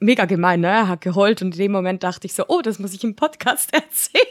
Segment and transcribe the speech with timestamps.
[0.00, 0.68] mega gemein, ne?
[0.68, 3.16] Er hat geheult und in dem Moment dachte ich so, oh, das muss ich im
[3.16, 4.24] Podcast erzählen.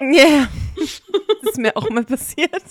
[0.00, 0.48] Ja, yeah.
[0.76, 2.62] das ist mir auch mal passiert.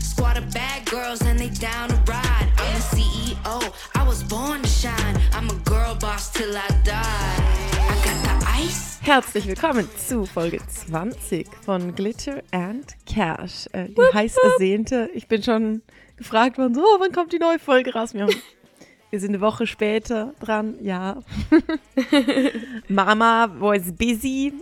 [0.00, 2.48] Squad of bad girls and they down to ride.
[2.56, 3.60] I'm the CEO,
[3.94, 5.20] I was born to shine.
[5.32, 6.94] I'm a girl boss till I die.
[6.94, 8.98] I got the ice.
[9.02, 13.68] Herzlich willkommen zu Folge 20 von Glitter and Cash.
[13.72, 15.82] Äh, die heiß ersehnte, ich bin schon
[16.16, 18.14] gefragt worden, so, wann kommt die neue Folge raus?
[18.14, 18.34] Wir, haben,
[19.10, 21.22] wir sind eine Woche später dran, ja.
[22.88, 24.52] Mama was busy.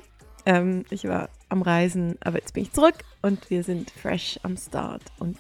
[0.47, 4.57] Ähm, ich war am Reisen, aber jetzt bin ich zurück und wir sind fresh am
[4.57, 5.39] Start und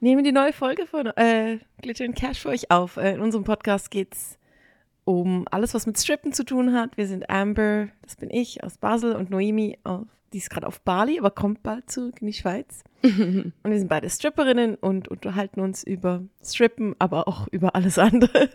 [0.00, 2.96] nehmen die neue Folge von äh, Glitter and Cash für euch auf.
[2.96, 4.38] Äh, in unserem Podcast geht es
[5.04, 6.96] um alles, was mit Strippen zu tun hat.
[6.96, 10.80] Wir sind Amber, das bin ich aus Basel und Noemi aus die ist gerade auf
[10.80, 12.82] Bali, aber kommt bald zurück in die Schweiz.
[13.02, 18.50] und wir sind beide Stripperinnen und unterhalten uns über Strippen, aber auch über alles andere.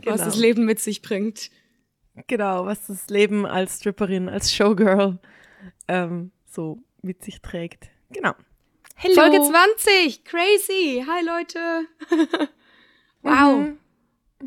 [0.00, 0.14] genau.
[0.14, 1.48] Was das Leben mit sich bringt.
[2.26, 5.20] Genau, was das Leben als Stripperin, als Showgirl
[5.86, 7.88] ähm, so mit sich trägt.
[8.10, 8.32] Genau.
[8.96, 9.14] Hello.
[9.14, 11.04] Folge 20, crazy.
[11.06, 11.86] Hi Leute.
[13.22, 13.58] wow.
[13.58, 13.78] Mhm.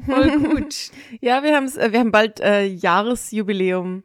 [0.06, 0.92] Voll gut.
[1.22, 4.04] ja, wir, äh, wir haben bald äh, Jahresjubiläum.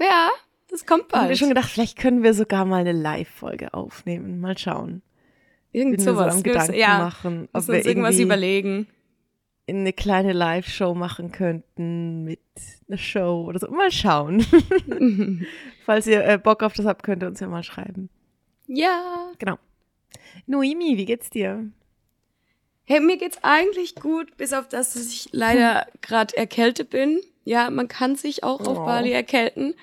[0.00, 0.30] Ja.
[0.70, 1.24] Das kommt bald.
[1.24, 4.40] Ich habe schon gedacht, vielleicht können wir sogar mal eine Live-Folge aufnehmen.
[4.40, 5.02] Mal schauen.
[5.72, 6.36] Irgend sowas.
[6.36, 8.86] So Gedanken ja, machen, ob wir irgendwas überlegen.
[9.68, 12.40] Eine kleine Live-Show machen könnten mit
[12.88, 13.70] einer Show oder so.
[13.70, 14.44] Mal schauen.
[15.84, 18.08] Falls ihr äh, Bock auf das habt, könnt ihr uns ja mal schreiben.
[18.66, 19.32] Ja.
[19.38, 19.58] Genau.
[20.46, 21.70] Noemi, wie geht's dir?
[22.84, 27.20] Hey, mir geht's eigentlich gut, bis auf das, dass ich leider gerade erkältet bin.
[27.44, 28.70] Ja, man kann sich auch oh.
[28.70, 29.74] auf Bali erkälten.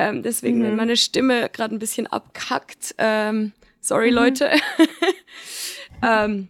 [0.00, 0.62] Ähm, deswegen, mhm.
[0.64, 4.16] wenn meine Stimme gerade ein bisschen abkackt, ähm, sorry mhm.
[4.16, 4.50] Leute.
[6.02, 6.48] ähm,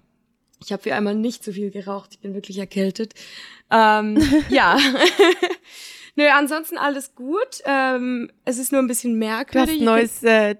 [0.62, 3.14] ich habe für einmal nicht so viel geraucht, ich bin wirklich erkältet.
[3.70, 4.78] Ähm, ja.
[6.16, 7.60] Nö, ansonsten alles gut.
[7.64, 9.78] Ähm, es ist nur ein bisschen merkwürdig.
[9.78, 10.56] Du hast neues äh,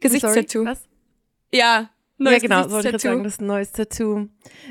[0.00, 0.64] Gesichtstattoo.
[0.64, 0.88] Was?
[1.52, 4.28] Ja, neues ja, genau, wollte ich sagen, das ist ein neues Tattoo.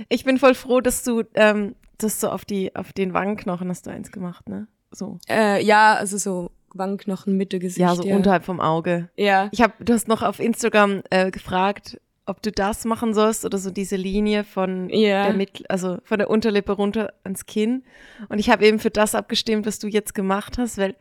[0.09, 3.85] Ich bin voll froh, dass du ähm, das so auf die auf den Wangenknochen hast
[3.85, 4.67] du eins gemacht, ne?
[4.91, 5.19] So.
[5.29, 7.79] Äh, ja, also so Wangenknochen, Mitte Gesicht.
[7.79, 8.15] Ja, so ja.
[8.15, 9.09] unterhalb vom Auge.
[9.15, 9.49] Ja.
[9.51, 13.57] Ich habe, du hast noch auf Instagram äh, gefragt, ob du das machen sollst oder
[13.57, 15.25] so diese Linie von yeah.
[15.25, 17.83] der Mittel, also von der Unterlippe runter ans Kinn.
[18.29, 20.95] Und ich habe eben für das abgestimmt, was du jetzt gemacht hast, weil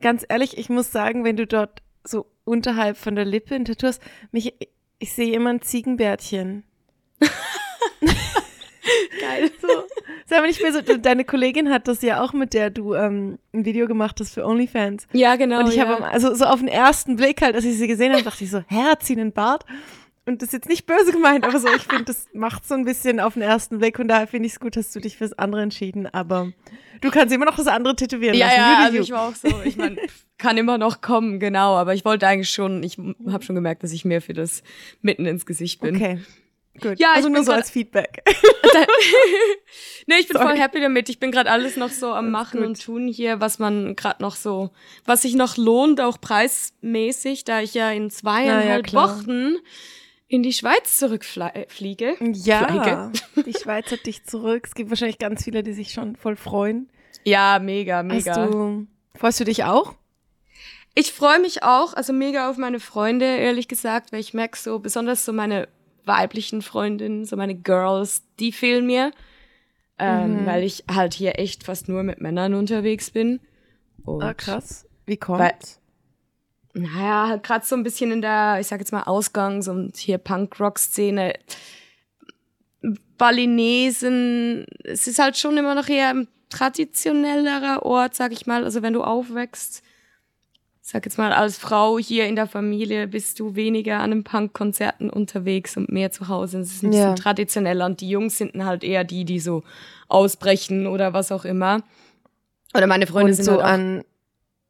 [0.00, 3.88] ganz ehrlich, ich muss sagen, wenn du dort so unterhalb von der Lippe ein Tattoo
[3.88, 4.54] hast, mich,
[4.98, 6.62] ich sehe immer ein Ziegenbärtchen.
[9.20, 9.50] Geil.
[9.60, 9.68] So.
[10.26, 13.38] Sag mal nicht mehr so, deine Kollegin hat das ja auch, mit der du ähm,
[13.52, 15.06] ein Video gemacht hast für OnlyFans.
[15.12, 15.60] Ja, genau.
[15.60, 15.86] Und ich ja.
[15.86, 18.50] habe also so auf den ersten Blick halt, als ich sie gesehen habe, dachte ich
[18.50, 19.64] so, hä, hat sie einen Bart?
[20.26, 22.86] Und das ist jetzt nicht böse gemeint, aber so, ich finde, das macht so ein
[22.86, 25.34] bisschen auf den ersten Blick und daher finde ich es gut, dass du dich fürs
[25.34, 26.50] andere entschieden, aber
[27.02, 28.58] du kannst immer noch das andere tätowieren ja, lassen.
[28.58, 29.98] Ja, also ich war auch so, ich meine,
[30.38, 32.96] kann immer noch kommen, genau, aber ich wollte eigentlich schon, ich
[33.28, 34.62] habe schon gemerkt, dass ich mehr für das
[35.02, 35.96] mitten ins Gesicht bin.
[35.96, 36.20] Okay.
[36.80, 36.98] Gut.
[36.98, 38.22] Ja, also nur so als Feedback.
[40.06, 40.48] nee, ich bin Sorry.
[40.48, 41.08] voll happy damit.
[41.08, 44.34] Ich bin gerade alles noch so am Machen und Tun hier, was man gerade noch
[44.34, 44.70] so,
[45.04, 49.56] was sich noch lohnt, auch preismäßig, da ich ja in zweieinhalb ja, Wochen
[50.26, 52.16] in die Schweiz zurückfliege.
[52.32, 53.12] Ja, Fliege.
[53.46, 54.64] die Schweiz hat dich zurück.
[54.66, 56.88] Es gibt wahrscheinlich ganz viele, die sich schon voll freuen.
[57.24, 58.34] Ja, mega, mega.
[58.34, 59.94] Hast du, freust du dich auch?
[60.96, 64.78] Ich freue mich auch, also mega auf meine Freunde, ehrlich gesagt, weil ich merke so,
[64.78, 65.68] besonders so meine
[66.06, 69.12] weiblichen Freundinnen, so meine Girls, die fehlen mir.
[69.98, 70.46] Ähm, mhm.
[70.46, 73.40] Weil ich halt hier echt fast nur mit Männern unterwegs bin.
[74.04, 74.86] Und ah, krass.
[75.06, 75.80] Wie kommt's?
[76.74, 80.18] naja, halt gerade so ein bisschen in der, ich sag jetzt mal, Ausgangs- und hier
[80.18, 81.34] Punk-Rock-Szene.
[83.16, 88.64] Balinesen, es ist halt schon immer noch eher ein traditionellerer Ort, sag ich mal.
[88.64, 89.84] Also wenn du aufwächst,
[90.86, 95.08] sag jetzt mal, als Frau hier in der Familie bist du weniger an den Punk-Konzerten
[95.08, 96.60] unterwegs und mehr zu Hause.
[96.60, 97.14] Es ist ein bisschen ja.
[97.14, 99.62] traditioneller und die Jungs sind halt eher die, die so
[100.08, 101.82] ausbrechen oder was auch immer.
[102.74, 104.04] Oder meine Freunde und sind so halt an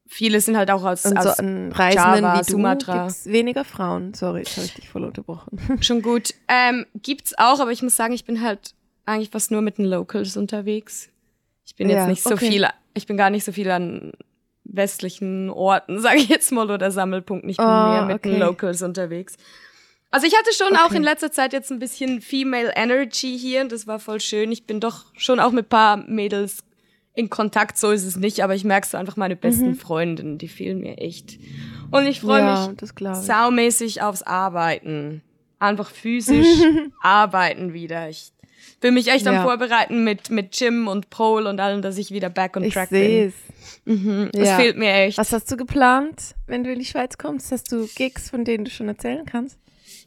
[0.07, 3.07] Viele sind halt auch aus, und aus so an Reisenden Java, wie du Sumatra.
[3.07, 4.13] Gibt's weniger Frauen.
[4.13, 5.59] Sorry, jetzt habe ich dich voll unterbrochen.
[5.81, 6.35] Schon gut.
[6.47, 8.75] Ähm, gibt's auch, aber ich muss sagen, ich bin halt
[9.07, 11.09] eigentlich fast nur mit den Locals unterwegs.
[11.65, 12.51] Ich bin ja, jetzt nicht so okay.
[12.51, 14.13] viel, ich bin gar nicht so viel an
[14.65, 17.49] westlichen Orten, sage ich jetzt mal, oder Sammelpunkten.
[17.51, 18.31] Ich bin oh, mehr mit okay.
[18.31, 19.37] den Locals unterwegs.
[20.11, 20.81] Also ich hatte schon okay.
[20.85, 24.53] auch in letzter Zeit jetzt ein bisschen Female Energy hier und das war voll schön.
[24.53, 26.63] Ich bin doch schon auch mit paar Mädels
[27.15, 29.77] in Kontakt, so ist es nicht, aber ich merke so einfach meine besten mhm.
[29.77, 31.39] Freundinnen, die fehlen mir echt.
[31.91, 35.23] Und ich freue ja, mich saumäßig aufs Arbeiten.
[35.61, 36.47] einfach physisch
[37.03, 38.09] arbeiten wieder.
[38.09, 38.33] Ich
[38.81, 39.43] bin mich echt am Ja.
[39.43, 42.89] Vorbereiten mit, mit Gym und Pole und allem, dass ich wieder back on Ich track
[42.89, 43.54] sehe bin.
[43.87, 43.93] Es.
[44.01, 44.31] Mhm.
[44.33, 44.57] Das Ja.
[44.57, 45.19] fehlt mir echt.
[45.19, 47.53] Was hast du geplant, wenn du in die Schweiz kommst?
[47.53, 49.59] Hast du Gigs, von denen du schon erzählen kannst?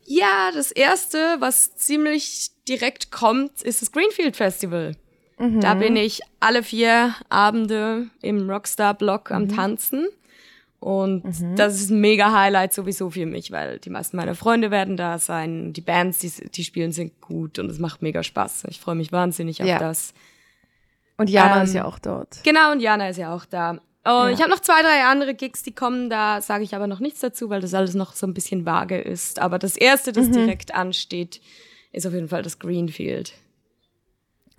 [0.06, 4.96] Ja, das erste, was ziemlich direkt kommt, ist das Greenfield Festival.
[5.40, 10.08] Da bin ich alle vier Abende im Rockstar-Block am Tanzen.
[10.80, 11.24] Und
[11.56, 15.20] das ist ein mega Highlight sowieso für mich, weil die meisten meiner Freunde werden da
[15.20, 15.74] sein.
[15.74, 18.66] Die Bands, die, die spielen, sind gut und es macht mega Spaß.
[18.70, 19.78] Ich freue mich wahnsinnig auf Ja.
[19.80, 20.14] das.
[21.18, 22.44] Und Jana Ähm, ist ja auch dort.
[22.44, 23.72] Genau, und Jana ist ja auch da.
[23.72, 27.00] Und ich habe noch zwei, drei andere Gigs, die kommen, da sage ich aber noch
[27.02, 29.40] nichts dazu, weil das alles noch so ein bisschen vage ist.
[29.40, 31.42] Aber das erste, das direkt ansteht,
[31.92, 33.34] ist auf jeden Fall das Greenfield.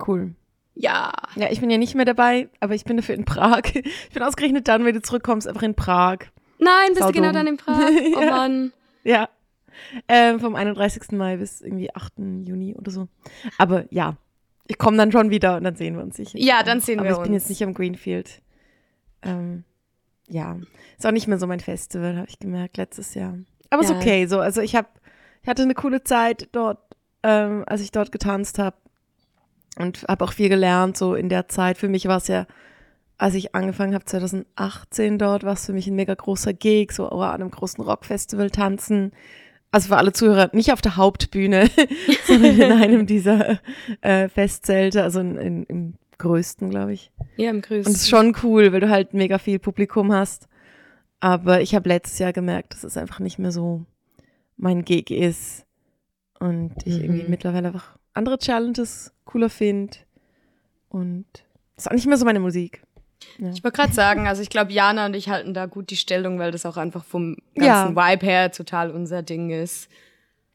[0.05, 0.35] Cool.
[0.75, 1.11] Ja.
[1.35, 3.63] Ja, ich bin ja nicht mehr dabei, aber ich bin dafür in Prag.
[3.73, 6.19] Ich bin ausgerechnet dann, wenn du zurückkommst, einfach in Prag.
[6.59, 7.35] Nein, bist Sau du genau dumm.
[7.35, 7.89] dann in Prag?
[8.17, 8.29] Oh Ja.
[8.31, 8.71] Mann.
[9.03, 9.29] Ja.
[10.07, 11.11] Ähm, vom 31.
[11.13, 12.13] Mai bis irgendwie 8.
[12.45, 13.07] Juni oder so.
[13.57, 14.17] Aber ja,
[14.69, 16.37] ich komme dann schon wieder und dann sehen wir uns sicher.
[16.37, 17.43] Ja, dann sehen Aber wir ich bin uns.
[17.43, 18.41] jetzt nicht am Greenfield.
[19.23, 19.63] Ähm,
[20.27, 20.57] ja,
[20.97, 23.35] ist auch nicht mehr so mein Festival, habe ich gemerkt letztes Jahr.
[23.71, 23.97] Aber ist Ja.
[23.97, 24.27] okay.
[24.27, 24.87] So, also ich habe,
[25.41, 26.77] ich hatte eine coole Zeit dort,
[27.23, 28.77] ähm, als ich dort getanzt habe
[29.77, 30.97] und habe auch viel gelernt.
[30.97, 31.79] So in der Zeit.
[31.79, 32.45] Für mich war es ja,
[33.17, 37.11] als ich angefangen habe 2018 dort, war es für mich ein mega großer Gig, so
[37.11, 39.13] oh, an einem großen Rockfestival tanzen.
[39.71, 41.69] Also für alle Zuhörer, nicht auf der Hauptbühne,
[42.25, 43.59] sondern in einem dieser
[44.01, 47.11] äh, Festzelte, also in, in, im größten, glaube ich.
[47.37, 47.85] Ja, im Grüß.
[47.85, 50.47] Und es ist schon cool, weil du halt mega viel Publikum hast.
[51.19, 53.85] Aber ich habe letztes Jahr gemerkt, dass es einfach nicht mehr so
[54.57, 55.65] mein Gig ist.
[56.39, 57.29] Und ich irgendwie Mhm.
[57.29, 59.97] mittlerweile einfach andere Challenges cooler finde.
[60.89, 61.25] Und
[61.75, 62.81] es ist auch nicht mehr so meine Musik.
[63.39, 63.49] Ja.
[63.51, 66.39] Ich wollte gerade sagen, also ich glaube, Jana und ich halten da gut die Stellung,
[66.39, 67.85] weil das auch einfach vom Ja.
[67.85, 69.89] ganzen Vibe her total unser Ding ist.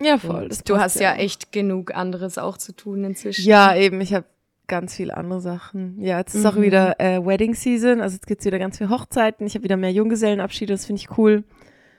[0.02, 0.48] Ja, voll.
[0.66, 1.18] du hast ja auch.
[1.18, 3.46] echt genug anderes auch zu tun inzwischen.
[3.48, 4.00] Ja, eben.
[4.00, 4.26] Ich habe
[4.66, 6.00] ganz viele andere Sachen.
[6.00, 6.62] Ja, jetzt ist auch Mhm.
[6.62, 8.00] wieder äh, Wedding Season.
[8.00, 9.46] Also jetzt gibt's wieder ganz viele Hochzeiten.
[9.46, 10.72] Ich habe wieder mehr Junggesellenabschiede.
[10.74, 11.44] Das finde ich cool.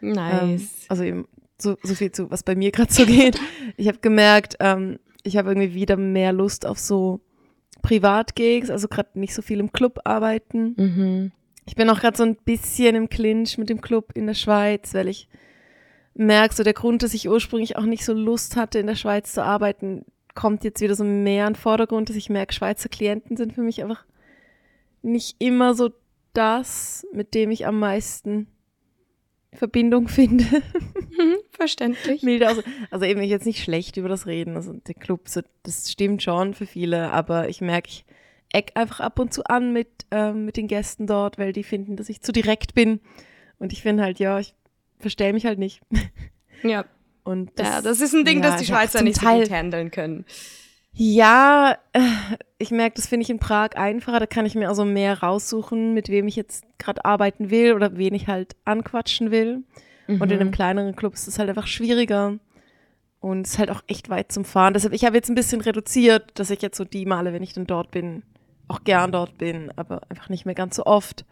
[0.02, 0.86] Ähm, Nice.
[0.90, 1.28] also eben
[1.58, 3.40] so, so viel zu, was bei mir gerade so geht.
[3.78, 7.22] Ich habe gemerkt, ähm, ich habe irgendwie wieder mehr Lust auf so
[7.86, 10.74] Privatgigs, also gerade nicht so viel im Club arbeiten.
[10.76, 11.32] mhm.
[11.68, 14.94] Ich bin auch gerade so ein bisschen im Clinch mit dem Club in der Schweiz,
[14.94, 15.28] weil ich
[16.14, 19.34] merke, so der Grund, dass ich ursprünglich auch nicht so Lust hatte, in der Schweiz
[19.34, 20.06] zu arbeiten,
[20.36, 23.62] kommt jetzt wieder so mehr in den Vordergrund, dass ich merke, Schweizer Klienten sind für
[23.62, 24.06] mich einfach
[25.02, 25.90] nicht immer so
[26.34, 28.48] das, mit dem ich am meisten
[29.56, 30.44] Verbindung finde.
[30.44, 32.24] Mhm, Verständlich.
[32.24, 32.58] Milde aus.
[32.92, 34.56] Also eben ich jetzt nicht schlecht über das reden.
[34.56, 38.06] Also der Club, so, das stimmt schon für viele, aber ich merke, ich
[38.52, 41.96] eck einfach ab und zu an mit, ähm, mit den Gästen dort, weil die finden,
[41.96, 43.00] dass ich zu direkt bin.
[43.60, 44.54] Und ich finde halt, ja, ich
[45.00, 45.82] verstell mich halt nicht.
[46.64, 46.86] Ja.
[47.24, 49.92] Und ja, das ist ein Ding, ja, das die Schweizer nicht so Teil- gut handeln
[49.92, 50.26] können.
[50.98, 52.00] Ja, äh,
[52.58, 54.20] ich merke, das finde ich in Prag einfacher.
[54.20, 57.98] Da kann ich mir also mehr raussuchen, mit wem ich jetzt gerade arbeiten will oder
[57.98, 59.64] wen ich halt anquatschen will.
[60.08, 60.32] Und in Mhm.
[60.42, 62.38] einem kleineren Club ist es halt einfach schwieriger.
[63.20, 64.74] Und es ist halt auch echt weit zum Fahren.
[64.74, 67.54] Deshalb, ich habe jetzt ein bisschen reduziert, dass ich jetzt so die Male, wenn ich
[67.54, 68.22] dann dort bin,
[68.68, 71.26] auch gern dort bin, aber einfach nicht mehr ganz so oft.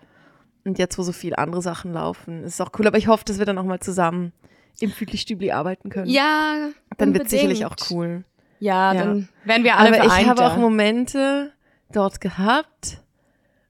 [0.65, 2.87] Und jetzt, wo so viele andere Sachen laufen, ist es auch cool.
[2.87, 4.33] Aber ich hoffe, dass wir dann auch mal zusammen
[4.79, 6.09] im Füdli-Stübli arbeiten können.
[6.09, 7.91] Ja, dann wird sicherlich auch unbedingt.
[7.91, 8.23] cool.
[8.63, 9.03] Ja, Ja.
[9.03, 10.55] dann werden wir alle Aber ich habe auch.
[10.57, 11.51] Momente
[11.91, 13.01] dort gehabt,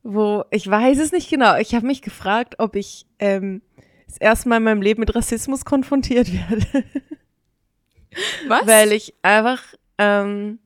[0.03, 1.57] wo ich weiß es nicht genau.
[1.57, 3.61] Ich habe mich gefragt, ob ich ähm,
[4.07, 6.65] das erste Mal in meinem Leben mit Rassismus konfrontiert werde,
[8.47, 8.67] Was?
[8.67, 9.61] weil ich einfach,
[9.97, 10.59] ähm,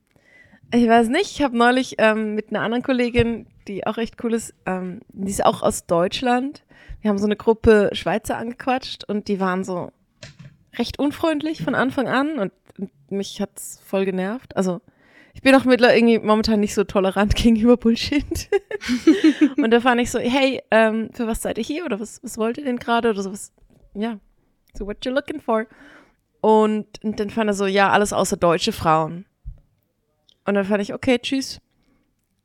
[0.74, 4.34] ich weiß nicht, ich habe neulich ähm, mit einer anderen Kollegin, die auch echt cool
[4.34, 6.64] ist, ähm, die ist auch aus Deutschland.
[7.02, 9.92] Wir haben so eine Gruppe Schweizer angequatscht und die waren so
[10.78, 12.52] recht unfreundlich von Anfang an und
[13.10, 14.56] mich hat's voll genervt.
[14.56, 14.82] Also
[15.34, 18.50] ich bin auch mittlerweile irgendwie momentan nicht so tolerant gegenüber Bullshit.
[19.58, 22.38] und da fand ich so, hey, ähm, für was seid ihr hier oder was, was
[22.38, 23.54] wollt ihr denn gerade oder sowas?
[23.94, 24.20] Ja,
[24.74, 25.68] so what you looking for?
[26.42, 29.26] Und, und dann fand er so, ja, alles außer deutsche Frauen.
[30.46, 31.60] Und dann fand ich, okay, tschüss.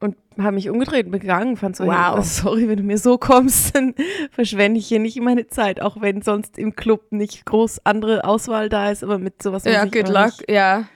[0.03, 1.57] Und habe mich umgedreht und bin gegangen.
[1.57, 2.17] Fand so, Wow.
[2.17, 3.95] hey, sorry, wenn du mir so kommst, dann
[4.33, 8.69] verschwende ich hier nicht meine Zeit, auch wenn sonst im Club nicht groß andere Auswahl
[8.69, 10.25] da ist, aber mit sowas ja, good luck.
[10.39, 10.51] nicht.
[10.51, 10.89] Ja.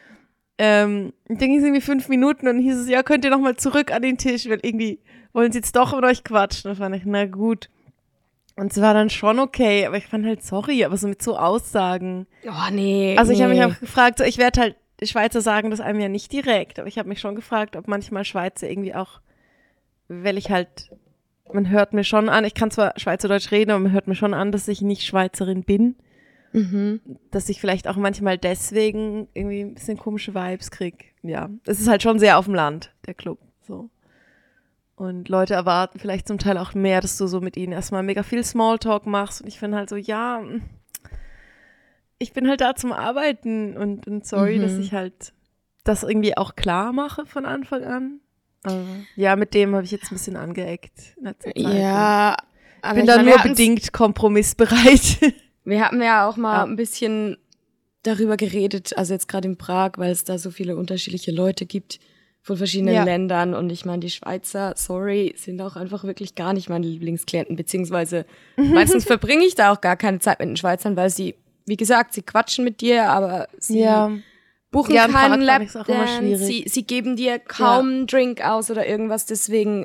[0.58, 3.38] Ähm, und dann ging es irgendwie fünf Minuten und hieß es, ja, könnt ihr noch
[3.38, 4.98] mal zurück an den Tisch, weil irgendwie
[5.32, 6.70] wollen sie jetzt doch mit euch quatschen.
[6.70, 7.68] Da fand ich, na gut.
[8.56, 11.36] Und es war dann schon okay, aber ich fand halt, sorry, aber so mit so
[11.38, 12.26] Aussagen.
[12.44, 13.14] Oh, nee.
[13.18, 13.66] Also ich habe mich nee.
[13.66, 16.88] auch gefragt, so, ich werde halt, die Schweizer sagen das einem ja nicht direkt, aber
[16.88, 19.20] ich habe mich schon gefragt, ob manchmal Schweizer irgendwie auch,
[20.08, 20.90] weil ich halt,
[21.52, 24.34] man hört mir schon an, ich kann zwar Schweizerdeutsch reden, aber man hört mir schon
[24.34, 25.96] an, dass ich nicht Schweizerin bin.
[26.56, 27.00] mhm.
[27.30, 31.12] dass ich vielleicht auch manchmal deswegen irgendwie ein bisschen komische Vibes krieg.
[31.22, 33.38] Ja, es ist halt schon sehr auf dem Land, der Club.
[33.62, 33.90] So.
[34.96, 38.22] Und Leute erwarten vielleicht zum Teil auch mehr, dass du so mit ihnen erstmal mega
[38.22, 39.42] viel Smalltalk machst.
[39.42, 40.42] Und ich finde halt so, ja,
[42.18, 44.62] ich bin halt da zum Arbeiten und, und sorry, mhm.
[44.62, 45.32] dass ich halt
[45.84, 48.20] das irgendwie auch klar mache von Anfang an.
[48.64, 48.82] Aber
[49.14, 51.16] ja, mit dem habe ich jetzt ein bisschen angeeckt.
[51.54, 52.36] Ja,
[52.82, 55.18] aber bin dann nur bedingt kompromissbereit.
[55.64, 56.64] Wir hatten ja auch mal ja.
[56.64, 57.36] ein bisschen
[58.02, 61.98] darüber geredet, also jetzt gerade in Prag, weil es da so viele unterschiedliche Leute gibt
[62.40, 63.02] von verschiedenen ja.
[63.02, 63.54] Ländern.
[63.54, 68.24] Und ich meine, die Schweizer, sorry, sind auch einfach wirklich gar nicht meine Lieblingsklienten, beziehungsweise
[68.56, 71.34] meistens verbringe ich da auch gar keine Zeit mit den Schweizern, weil sie,
[71.66, 74.10] wie gesagt, sie quatschen mit dir, aber sie ja.
[74.70, 79.26] buchen ja, keinen Lapdance, sie, sie geben dir kaum einen Drink aus oder irgendwas.
[79.26, 79.84] Deswegen,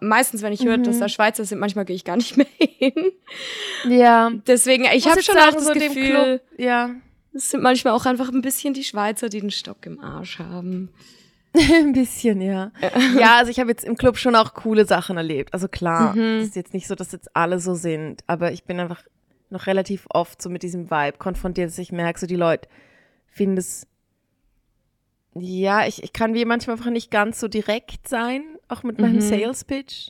[0.00, 0.84] meistens, wenn ich höre, mhm.
[0.84, 3.12] dass da Schweizer sind, manchmal gehe ich gar nicht mehr hin.
[3.88, 4.30] Ja.
[4.46, 6.90] Deswegen, ich habe schon auch das so Gefühl, Club, ja.
[7.34, 10.90] es sind manchmal auch einfach ein bisschen die Schweizer, die den Stock im Arsch haben.
[11.54, 12.70] Ein bisschen, ja.
[13.18, 15.54] ja, also ich habe jetzt im Club schon auch coole Sachen erlebt.
[15.54, 16.40] Also klar, mhm.
[16.42, 19.02] ist jetzt nicht so, dass jetzt alle so sind, aber ich bin einfach
[19.50, 22.68] noch relativ oft so mit diesem Vibe konfrontiert, dass ich merke, so die Leute
[23.26, 23.86] finden es.
[25.34, 29.16] Ja, ich, ich kann wie manchmal einfach nicht ganz so direkt sein, auch mit meinem
[29.16, 29.20] mhm.
[29.20, 30.08] Sales Pitch.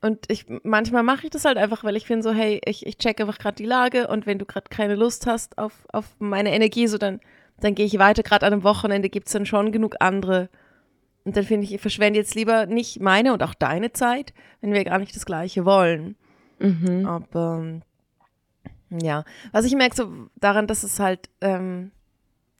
[0.00, 2.98] Und ich manchmal mache ich das halt einfach, weil ich finde so, hey, ich, ich
[2.98, 6.52] check einfach gerade die Lage und wenn du gerade keine Lust hast auf, auf meine
[6.52, 7.20] Energie, so dann
[7.60, 8.22] dann gehe ich weiter.
[8.22, 10.48] Gerade an einem Wochenende gibt es dann schon genug andere.
[11.24, 14.72] Und dann finde ich, ich verschwende jetzt lieber nicht meine und auch deine Zeit, wenn
[14.72, 16.16] wir gar nicht das Gleiche wollen.
[16.58, 17.06] Mhm.
[17.06, 17.80] Aber
[18.90, 21.90] ja, was ich merke so daran, dass es halt ähm,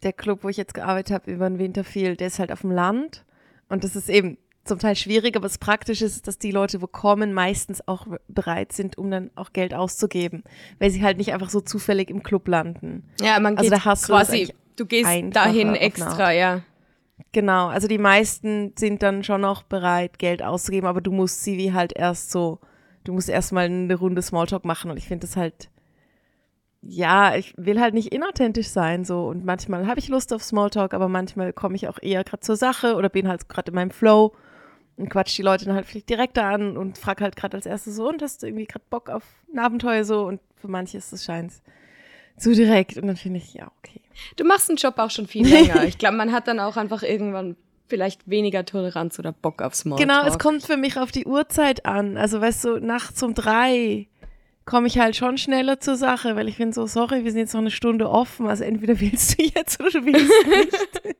[0.02, 2.62] der Club, wo ich jetzt gearbeitet habe über den Winter viel, der ist halt auf
[2.62, 3.24] dem Land
[3.68, 6.86] und das ist eben zum Teil schwierig, aber das Praktische ist, dass die Leute, wo
[6.86, 10.42] kommen, meistens auch bereit sind, um dann auch Geld auszugeben,
[10.78, 13.04] weil sie halt nicht einfach so zufällig im Club landen.
[13.20, 16.62] Ja, man also geht da hast quasi Du gehst dahin extra, ja.
[17.32, 21.56] Genau, also die meisten sind dann schon auch bereit, Geld auszugeben, aber du musst sie
[21.58, 22.58] wie halt erst so,
[23.04, 25.68] du musst erstmal eine Runde Smalltalk machen und ich finde das halt,
[26.86, 30.94] ja, ich will halt nicht inauthentisch sein so und manchmal habe ich Lust auf Smalltalk,
[30.94, 33.90] aber manchmal komme ich auch eher gerade zur Sache oder bin halt gerade in meinem
[33.90, 34.34] Flow
[34.96, 37.96] und quatsch die Leute dann halt vielleicht direkter an und frag halt gerade als erstes
[37.96, 41.12] so, und hast du irgendwie gerade Bock auf ein Abenteuer so und für manche ist
[41.12, 41.52] es scheint
[42.36, 44.00] zu direkt und dann finde ich, ja, okay.
[44.36, 45.84] Du machst den Job auch schon viel länger.
[45.86, 50.08] ich glaube, man hat dann auch einfach irgendwann vielleicht weniger Toleranz oder Bock auf Smalltalk.
[50.08, 52.16] Genau, es kommt für mich auf die Uhrzeit an.
[52.16, 54.08] Also weißt du, nachts um drei
[54.64, 57.54] komme ich halt schon schneller zur Sache, weil ich bin so, sorry, wir sind jetzt
[57.54, 58.46] noch eine Stunde offen.
[58.46, 61.16] Also entweder willst du jetzt oder du willst nicht.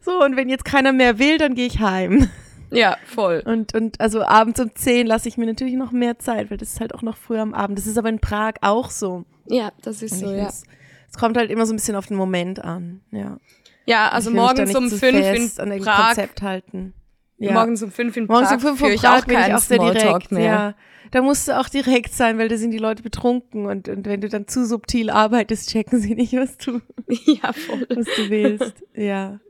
[0.00, 2.28] so, und wenn jetzt keiner mehr will, dann gehe ich heim.
[2.70, 3.42] Ja, voll.
[3.44, 6.70] Und, und also abends um zehn lasse ich mir natürlich noch mehr Zeit, weil das
[6.70, 7.78] ist halt auch noch früh am Abend.
[7.78, 9.24] Das ist aber in Prag auch so.
[9.46, 10.48] Ja, das ist so, ja.
[10.48, 13.38] Es kommt halt immer so ein bisschen auf den Moment an, ja.
[13.86, 16.06] Ja, also morgens um fünf in an Prag.
[16.06, 16.94] Konzept halten.
[17.38, 17.52] Ja.
[17.52, 19.78] Morgens um fünf in morgens Prag um fünf in Prag auch bin ich auch sehr
[19.78, 20.44] direkt, mehr.
[20.44, 20.74] Ja.
[21.10, 24.20] Da musst du auch direkt sein, weil da sind die Leute betrunken und, und wenn
[24.20, 27.86] du dann zu subtil arbeitest, checken sie nicht, was du, ja, voll.
[27.88, 28.74] was du willst.
[28.94, 29.40] Ja.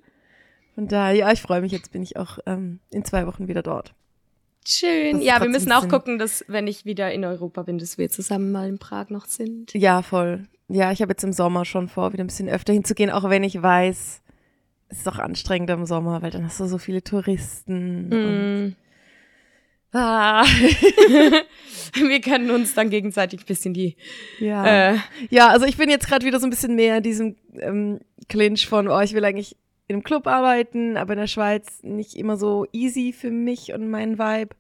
[0.77, 3.63] Und da, ja, ich freue mich, jetzt bin ich auch ähm, in zwei Wochen wieder
[3.63, 3.95] dort.
[4.67, 5.21] Schön.
[5.21, 8.51] Ja, wir müssen auch gucken, dass, wenn ich wieder in Europa bin, dass wir zusammen
[8.51, 9.75] mal in Prag noch sind.
[9.75, 10.49] Ja, voll.
[10.69, 13.45] Ja, ich habe jetzt im Sommer schon vor, wieder ein bisschen öfter hinzugehen, auch wenn
[13.45, 14.23] ich weiß,
[14.99, 18.09] ist auch anstrengend im Sommer, weil dann hast du so viele Touristen.
[18.09, 18.77] Mm.
[19.97, 20.45] ah.
[21.95, 23.97] wir können uns dann gegenseitig ein bisschen die.
[24.39, 24.99] Ja, äh,
[25.31, 28.67] ja also ich bin jetzt gerade wieder so ein bisschen mehr in diesem ähm, Clinch
[28.67, 32.37] von, oh, ich will eigentlich in einem Club arbeiten, aber in der Schweiz nicht immer
[32.37, 34.55] so easy für mich und meinen Vibe.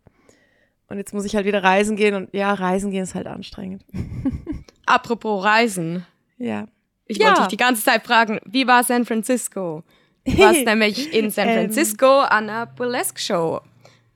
[0.88, 3.84] Und jetzt muss ich halt wieder reisen gehen und ja, reisen gehen ist halt anstrengend.
[4.86, 6.06] Apropos Reisen.
[6.36, 6.66] Ja.
[7.06, 7.28] Ich ja.
[7.28, 9.82] wollte dich die ganze Zeit fragen, wie war San Francisco?
[10.24, 11.54] Du warst nämlich in San ähm.
[11.54, 13.60] Francisco ähm, an einer Burlesque-Show.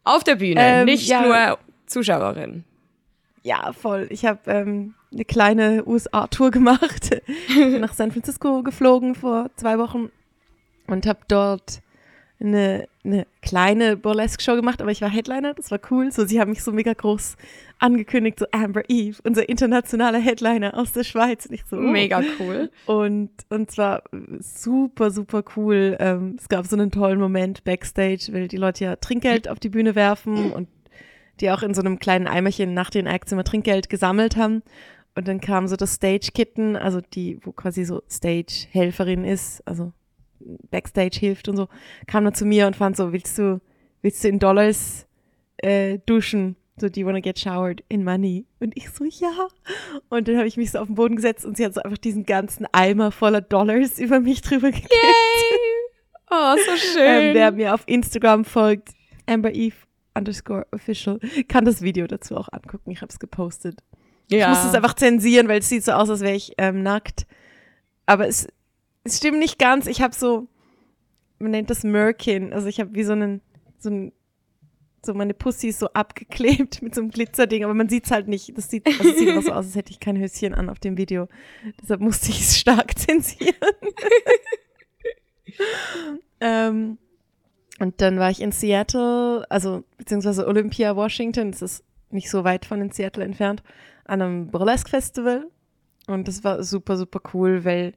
[0.05, 1.23] Auf der Bühne, ähm, nicht ja.
[1.23, 2.65] nur Zuschauerin.
[3.43, 4.07] Ja, voll.
[4.11, 7.11] Ich habe ähm, eine kleine USA-Tour gemacht.
[7.49, 10.11] bin nach San Francisco geflogen vor zwei Wochen
[10.87, 11.81] und habe dort
[12.41, 16.13] eine, eine kleine Burlesque-Show gemacht, aber ich war Headliner, das war cool.
[16.13, 17.37] So, sie haben mich so mega groß
[17.79, 21.47] angekündigt, so Amber Eve, unser internationaler Headliner aus der Schweiz.
[21.47, 21.81] Und ich so, oh.
[21.81, 22.71] Mega cool.
[22.87, 24.03] Und, und zwar
[24.39, 25.97] super, super cool.
[25.99, 29.71] Ähm, es gab so einen tollen Moment backstage, weil die Leute ja Trinkgeld auf die
[29.71, 30.69] Bühne werfen und
[31.41, 34.63] die auch in so einem kleinen Eimerchen nach den Acts immer Trinkgeld gesammelt haben.
[35.15, 39.93] Und dann kam so das Stage-Kitten, also die, wo quasi so Stage-Helferin ist, also
[40.71, 41.69] Backstage hilft und so,
[42.07, 43.61] kam dann zu mir und fand so, willst du,
[44.03, 45.07] willst du in Dollars
[45.59, 46.57] äh, duschen?
[46.81, 48.47] So, do you wanna get showered in money?
[48.61, 49.49] Und ich so, ja.
[50.09, 51.99] Und dann habe ich mich so auf den Boden gesetzt und sie hat so einfach
[51.99, 54.93] diesen ganzen Eimer voller Dollars über mich drüber gekippt.
[54.93, 55.69] Yay!
[56.31, 57.03] Oh, so schön.
[57.03, 58.91] Ähm, wer mir auf Instagram folgt,
[59.27, 59.77] Amber Eve
[60.15, 61.19] underscore official,
[61.49, 62.91] kann das Video dazu auch angucken.
[62.91, 63.81] Ich habe es gepostet.
[64.31, 64.53] Ja.
[64.53, 67.27] Ich muss es einfach zensieren, weil es sieht so aus, als wäre ich ähm, nackt.
[68.05, 68.47] Aber es,
[69.09, 69.87] es stimmt nicht ganz.
[69.87, 70.49] Ich habe so,
[71.39, 72.53] man nennt das Merkin.
[72.53, 73.43] Also ich habe wie so einen,
[73.79, 74.13] so ein
[75.05, 78.29] so meine Pussy ist so abgeklebt mit so einem Glitzerding, aber man sieht es halt
[78.29, 78.57] nicht.
[78.57, 80.97] Das sieht, also sieht immer so aus, als hätte ich kein Höschen an auf dem
[80.97, 81.29] Video.
[81.81, 83.55] Deshalb musste ich es stark zensieren.
[86.41, 86.99] ähm,
[87.81, 92.65] und dann war ich in Seattle, also beziehungsweise Olympia, Washington, das ist nicht so weit
[92.65, 93.63] von in Seattle entfernt,
[94.05, 95.47] an einem Burlesque Festival.
[96.07, 97.93] Und das war super, super cool, weil,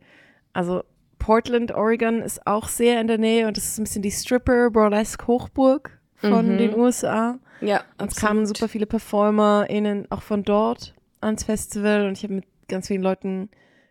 [0.53, 0.83] also
[1.21, 4.71] Portland, Oregon ist auch sehr in der Nähe und das ist ein bisschen die Stripper
[4.71, 6.57] Burlesque Hochburg von mhm.
[6.57, 7.37] den USA.
[7.61, 7.83] Ja.
[7.99, 12.45] Und es kamen super viele PerformerInnen auch von dort ans Festival und ich habe mit
[12.67, 13.49] ganz vielen Leuten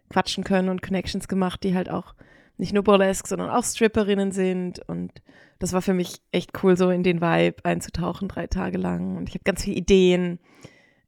[0.09, 2.17] quatschen können und Connections gemacht, die halt auch
[2.57, 4.81] nicht nur Burlesque, sondern auch Stripperinnen sind.
[4.89, 5.23] Und
[5.61, 9.17] das war für mich echt cool, so in den Vibe einzutauchen, drei Tage lang.
[9.17, 10.41] Und ich habe ganz viele Ideen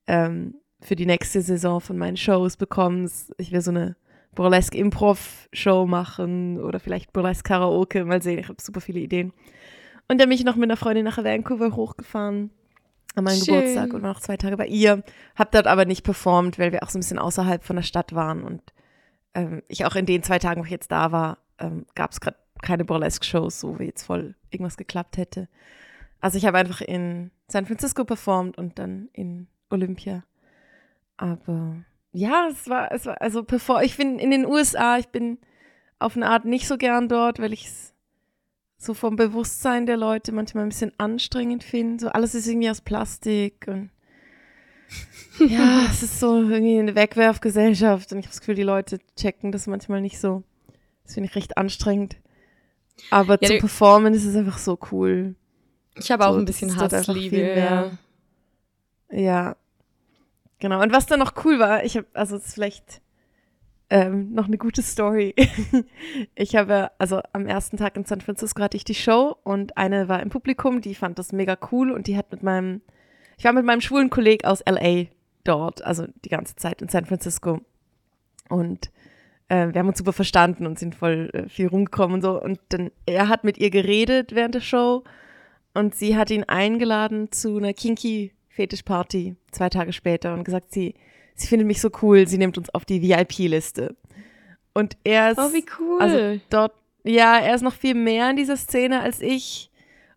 [0.06, 3.10] ähm, für die nächste Saison von meinen Shows bekommen.
[3.38, 3.96] Ich will so eine
[4.34, 8.04] Burlesque-Improv-Show machen oder vielleicht Burlesque-Karaoke.
[8.04, 9.32] Mal sehen, ich habe super viele Ideen.
[10.08, 12.50] Und dann bin ich noch mit einer Freundin nach Vancouver hochgefahren
[13.14, 13.54] an meinen Schön.
[13.54, 15.02] Geburtstag und war noch zwei Tage bei ihr.
[15.36, 18.14] Hab dort aber nicht performt, weil wir auch so ein bisschen außerhalb von der Stadt
[18.14, 18.42] waren.
[18.42, 18.62] Und
[19.34, 22.20] ähm, ich auch in den zwei Tagen, wo ich jetzt da war, ähm, gab es
[22.20, 25.48] gerade keine Burlesque-Shows, so wie jetzt voll irgendwas geklappt hätte.
[26.20, 30.24] Also ich habe einfach in San Francisco performt und dann in Olympia.
[31.16, 31.76] Aber
[32.12, 35.38] ja, es war, es war, also bevor, ich bin in den USA, ich bin
[35.99, 37.92] auf eine Art nicht so gern dort, weil ich es
[38.76, 42.04] so vom Bewusstsein der Leute manchmal ein bisschen anstrengend finde.
[42.04, 43.90] So alles ist irgendwie aus Plastik und
[45.38, 49.52] ja, es ist so irgendwie eine Wegwerfgesellschaft und ich habe das Gefühl, die Leute checken
[49.52, 50.42] das manchmal nicht so.
[51.04, 52.16] Das finde ich recht anstrengend.
[53.11, 55.35] Aber ja, zu performen ist es einfach so cool.
[55.95, 57.57] Ich habe auch so, ein bisschen Hassliebe.
[57.57, 57.90] Ja.
[59.11, 59.57] ja.
[60.62, 60.81] Genau.
[60.81, 63.03] Und was dann noch cool war, ich habe, also es ist vielleicht
[63.90, 65.35] ähm, noch eine gute Story.
[66.37, 70.09] ich habe, also am ersten Tag in San Francisco hatte ich die Show und eine
[70.09, 72.81] war im Publikum, die fand das mega cool und die hat mit meinem,
[73.38, 75.07] ich war mit meinem schwulen Kollegen aus LA
[75.42, 77.61] dort, also die ganze Zeit in San Francisco.
[78.48, 78.92] Und
[79.48, 82.40] äh, wir haben uns super verstanden und sind voll äh, viel rumgekommen und so.
[82.40, 85.03] Und dann, er hat mit ihr geredet während der Show
[85.75, 90.94] und sie hat ihn eingeladen zu einer Kinky Fetischparty zwei Tage später und gesagt, sie,
[91.34, 93.96] sie findet mich so cool, sie nimmt uns auf die VIP-Liste.
[94.74, 96.00] Und er ist, oh, wie cool.
[96.00, 96.72] also dort,
[97.04, 99.70] ja, er ist noch viel mehr in dieser Szene als ich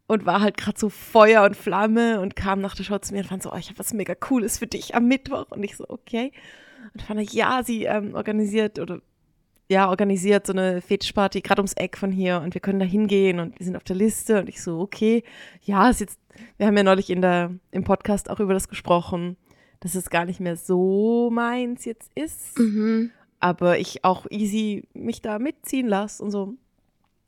[0.08, 3.22] und war halt gerade so Feuer und Flamme und kam nach der Show zu mir
[3.22, 5.48] und fand so, oh, ich habe was mega Cooles für dich am Mittwoch.
[5.50, 6.32] Und ich so, okay.
[6.94, 9.02] Und fand ich, ja, sie ähm, organisiert oder
[9.68, 13.40] ja, organisiert so eine Fetischparty gerade ums Eck von hier und wir können da hingehen
[13.40, 15.24] und wir sind auf der Liste und ich so, okay,
[15.64, 16.20] ja, ist jetzt,
[16.58, 19.38] wir haben ja neulich in der, im Podcast auch über das gesprochen,
[19.80, 23.12] dass es gar nicht mehr so meins jetzt ist, mhm.
[23.40, 26.54] aber ich auch easy mich da mitziehen lasse und so.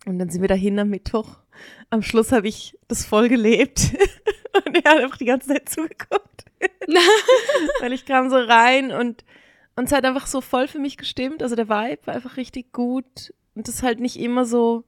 [0.05, 1.37] Und dann sind wir dahin am Mittwoch.
[1.89, 3.93] Am Schluss habe ich das voll gelebt
[4.65, 6.45] und er hat einfach die ganze Zeit zugeguckt.
[7.81, 9.25] Weil ich kam so rein und
[9.77, 11.43] und es hat einfach so voll für mich gestimmt.
[11.43, 13.33] Also der Vibe war einfach richtig gut.
[13.53, 14.83] Und das ist halt nicht immer so,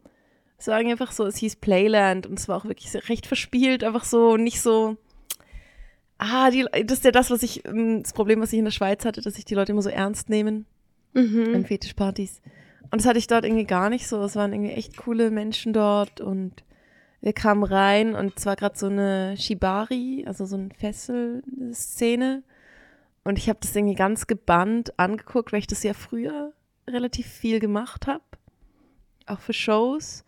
[0.57, 4.35] sagen einfach so, es hieß Playland und es war auch wirklich recht verspielt, einfach so,
[4.35, 4.97] nicht so.
[6.17, 8.71] Ah, die, das ist ja das, was ich, ähm, das Problem, was ich in der
[8.71, 10.65] Schweiz hatte, dass sich die Leute immer so ernst nehmen
[11.13, 11.53] mhm.
[11.53, 12.41] an Fetischpartys.
[12.89, 14.23] Und das hatte ich dort irgendwie gar nicht so.
[14.23, 16.63] Es waren irgendwie echt coole Menschen dort und
[17.21, 22.41] wir kamen rein und es war gerade so eine Shibari, also so eine Fesselszene.
[23.29, 26.51] Und ich habe das irgendwie ganz gebannt angeguckt, weil ich das ja früher
[26.87, 28.23] relativ viel gemacht habe.
[29.27, 30.25] Auch für Shows.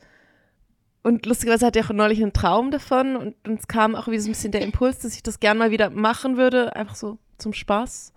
[1.01, 4.29] Und lustigerweise hatte ich auch neulich einen Traum davon und uns kam auch wieder so
[4.29, 7.53] ein bisschen der Impuls, dass ich das gern mal wieder machen würde, einfach so zum
[7.53, 8.13] Spaß.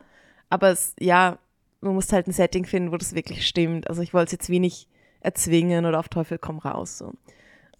[0.50, 1.38] Aber es, ja,
[1.80, 3.88] man muss halt ein Setting finden, wo das wirklich stimmt.
[3.88, 4.86] Also ich wollte es jetzt wenig
[5.20, 6.98] erzwingen oder auf Teufel komm raus.
[6.98, 7.14] So.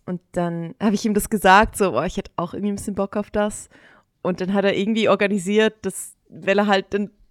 [0.07, 2.95] Und dann habe ich ihm das gesagt, so, boah, ich hätte auch irgendwie ein bisschen
[2.95, 3.69] Bock auf das.
[4.23, 6.87] Und dann hat er irgendwie organisiert, dass weil er halt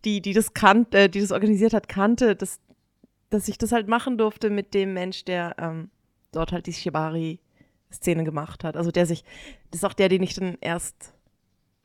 [0.05, 2.59] die, die das kannte, die das organisiert hat, kannte, dass,
[3.29, 5.89] dass ich das halt machen durfte mit dem Mensch, der ähm,
[6.31, 8.77] dort halt die Shibari-Szene gemacht hat.
[8.77, 9.23] Also der sich,
[9.71, 11.13] das ist auch der, den ich dann erst,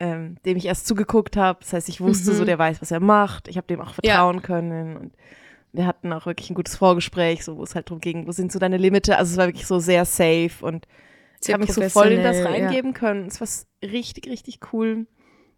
[0.01, 1.61] ähm, dem ich erst zugeguckt habe.
[1.61, 2.37] Das heißt, ich wusste mhm.
[2.37, 3.49] so, der weiß, was er macht.
[3.49, 4.43] Ich habe dem auch vertrauen ja.
[4.43, 5.13] können und
[5.73, 8.51] wir hatten auch wirklich ein gutes Vorgespräch, so wo es halt darum ging, wo sind
[8.51, 9.19] so deine Limite.
[9.19, 10.87] Also es war wirklich so sehr safe und
[11.41, 12.99] ich habe mich so voll in das reingeben ja.
[12.99, 13.27] können.
[13.27, 13.49] Es war
[13.89, 15.07] richtig, richtig cool.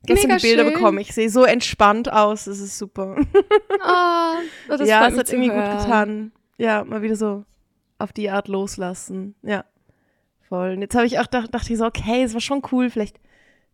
[0.07, 0.73] Gestern Mega die Bilder schön.
[0.75, 0.99] bekommen.
[0.99, 2.45] Ich sehe so entspannt aus.
[2.45, 3.17] Das ist super.
[3.83, 4.35] Ah,
[4.69, 5.71] oh, das ja, es hat irgendwie hören.
[5.77, 6.33] gut getan.
[6.59, 7.45] Ja, mal wieder so
[7.99, 9.35] auf die Art loslassen.
[9.43, 9.65] Ja,
[10.49, 10.73] voll.
[10.73, 12.91] Und jetzt habe ich auch gedacht, dachte ich so, okay, es war schon cool.
[12.91, 13.19] Vielleicht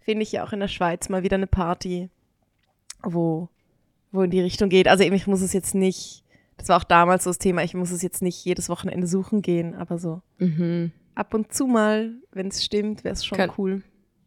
[0.01, 2.09] finde ich ja auch in der Schweiz mal wieder eine Party,
[3.03, 3.49] wo,
[4.13, 4.87] wo in die Richtung geht.
[4.89, 6.23] Also eben, ich muss es jetzt nicht,
[6.57, 9.43] das war auch damals so das Thema, ich muss es jetzt nicht jedes Wochenende suchen
[9.43, 10.93] gehen, aber so Mhm.
[11.17, 13.83] ab und zu mal, wenn es stimmt, wäre es schon Kann- cool.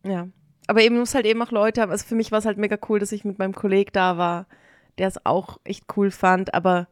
[0.05, 0.27] Ja.
[0.69, 1.89] Aber eben muss halt eben auch Leute haben.
[1.91, 4.45] Also für mich war es halt mega cool, dass ich mit meinem Kollegen da war,
[4.99, 6.87] der es auch echt cool fand, aber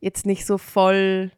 [0.00, 1.32] jetzt nicht so voll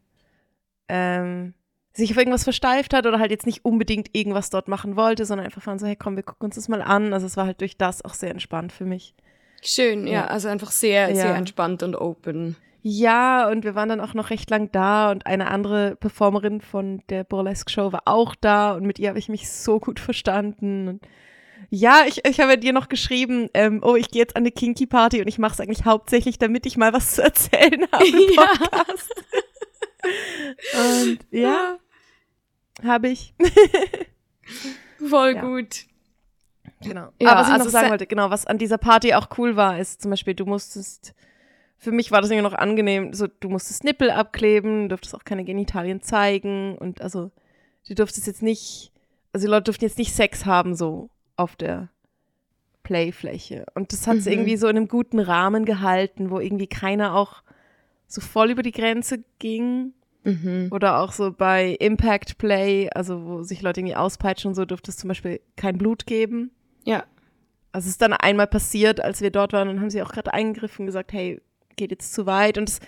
[0.89, 1.55] ähm,
[1.93, 5.45] sich auf irgendwas versteift hat oder halt jetzt nicht unbedingt irgendwas dort machen wollte, sondern
[5.45, 7.13] einfach fand so, hey komm, wir gucken uns das mal an.
[7.13, 9.15] Also es war halt durch das auch sehr entspannt für mich.
[9.63, 10.13] Schön, ja.
[10.13, 10.27] Ja.
[10.27, 11.15] Also einfach sehr, Ja.
[11.15, 12.57] sehr entspannt und open.
[12.83, 17.01] Ja, und wir waren dann auch noch recht lang da und eine andere Performerin von
[17.09, 20.87] der Burlesque Show war auch da und mit ihr habe ich mich so gut verstanden.
[20.87, 21.01] Und
[21.69, 24.85] ja, ich, ich habe dir noch geschrieben, ähm, oh, ich gehe jetzt an eine Kinky
[24.87, 28.19] Party und ich mache es eigentlich hauptsächlich, damit ich mal was zu erzählen habe im
[28.35, 28.45] Ja.
[28.45, 29.09] Podcast.
[30.73, 31.77] und ja,
[32.83, 33.33] habe ich.
[35.09, 35.41] Voll Ja.
[35.41, 35.85] gut.
[36.83, 37.09] Genau.
[37.21, 39.55] Ja, Aber was ich also noch sagen wollte, genau, was an dieser Party auch cool
[39.55, 41.13] war, ist zum Beispiel, du musstest,
[41.77, 45.43] für mich war das irgendwie noch angenehm, so, du musstest Nippel abkleben, durftest auch keine
[45.43, 47.31] Genitalien zeigen und also,
[47.87, 48.91] du durftest jetzt nicht,
[49.31, 51.09] also die Leute durften jetzt nicht Sex haben, so
[51.41, 51.89] auf der
[52.83, 53.65] Playfläche.
[53.75, 54.31] Und das hat es Mhm.
[54.31, 57.43] irgendwie so in einem guten Rahmen gehalten, wo irgendwie keiner auch
[58.07, 59.93] so voll über die Grenze ging.
[60.23, 60.69] Mhm.
[60.71, 64.91] Oder auch so bei Impact Play, also wo sich Leute irgendwie auspeitschen und so, durfte
[64.91, 66.51] es zum Beispiel kein Blut geben.
[66.85, 67.03] Ja.
[67.71, 70.33] Also es ist dann einmal passiert, als wir dort waren, und haben sie auch gerade
[70.33, 71.41] eingegriffen und gesagt, hey,
[71.75, 72.57] geht jetzt zu weit.
[72.57, 72.79] Und es,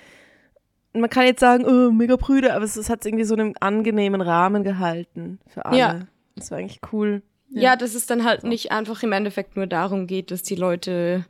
[0.93, 4.21] man kann jetzt sagen, oh, mega prüde, aber es, es hat irgendwie so einen angenehmen
[4.21, 5.77] Rahmen gehalten für alle.
[5.79, 5.99] Ja.
[6.35, 7.23] Das war eigentlich cool.
[7.61, 11.25] Ja, dass es dann halt nicht einfach im Endeffekt nur darum geht, dass die Leute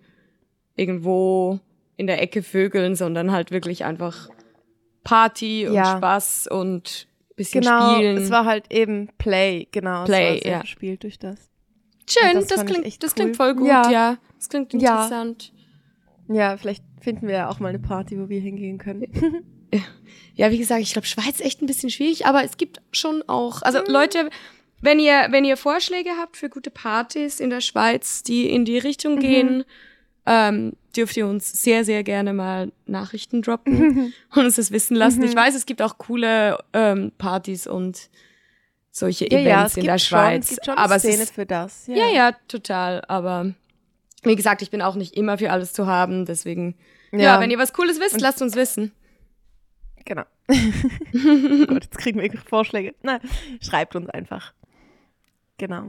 [0.76, 1.60] irgendwo
[1.98, 4.30] in der Ecke vögeln, sondern halt wirklich einfach
[5.04, 5.98] Party und Ja.
[5.98, 8.18] Spaß und bisschen Genau, spielen.
[8.18, 10.06] es war halt eben Play, genau.
[10.06, 10.58] Play, es war ja.
[10.60, 11.50] verspielt durch das.
[12.08, 13.16] Schön, das das, klingt, das cool.
[13.16, 13.90] klingt voll gut, Ja.
[13.92, 14.18] ja.
[14.38, 14.80] Das klingt Ja.
[15.04, 15.52] interessant.
[16.30, 19.08] Ja, vielleicht finden wir ja auch mal eine Party, wo wir hingehen können.
[20.36, 23.62] Ja, wie gesagt, ich glaube, Schweiz echt ein bisschen schwierig, aber es gibt schon auch,
[23.64, 23.86] also Mhm.
[23.88, 24.30] Leute,
[24.84, 28.74] wenn ihr, wenn ihr Vorschläge habt für gute Partys in der Schweiz, die in die
[28.76, 28.80] Mhm.
[28.82, 29.64] Richtung gehen,
[30.26, 35.20] ähm, dürft ihr uns sehr, sehr gerne mal Nachrichten droppen und uns das wissen lassen.
[35.20, 35.26] Mhm.
[35.26, 38.10] Ich weiß, es gibt auch coole ähm, Partys und
[38.92, 40.44] solche ja, Events ja, in der schon, Schweiz.
[40.46, 41.88] es gibt schon aber eine es Szene ist, für das.
[41.88, 43.04] ja, ja, total.
[43.08, 43.54] Aber
[44.24, 46.76] wie gesagt, ich bin auch nicht immer für alles zu haben, deswegen,
[47.12, 47.40] ja, Ja.
[47.40, 48.92] wenn ihr was Cooles wisst, lasst uns wissen.
[50.06, 50.24] Genau.
[51.12, 52.94] Gut, jetzt kriegen wir Vorschläge.
[53.02, 53.20] Na,
[53.62, 54.54] schreibt uns einfach.
[55.66, 55.84] Genau.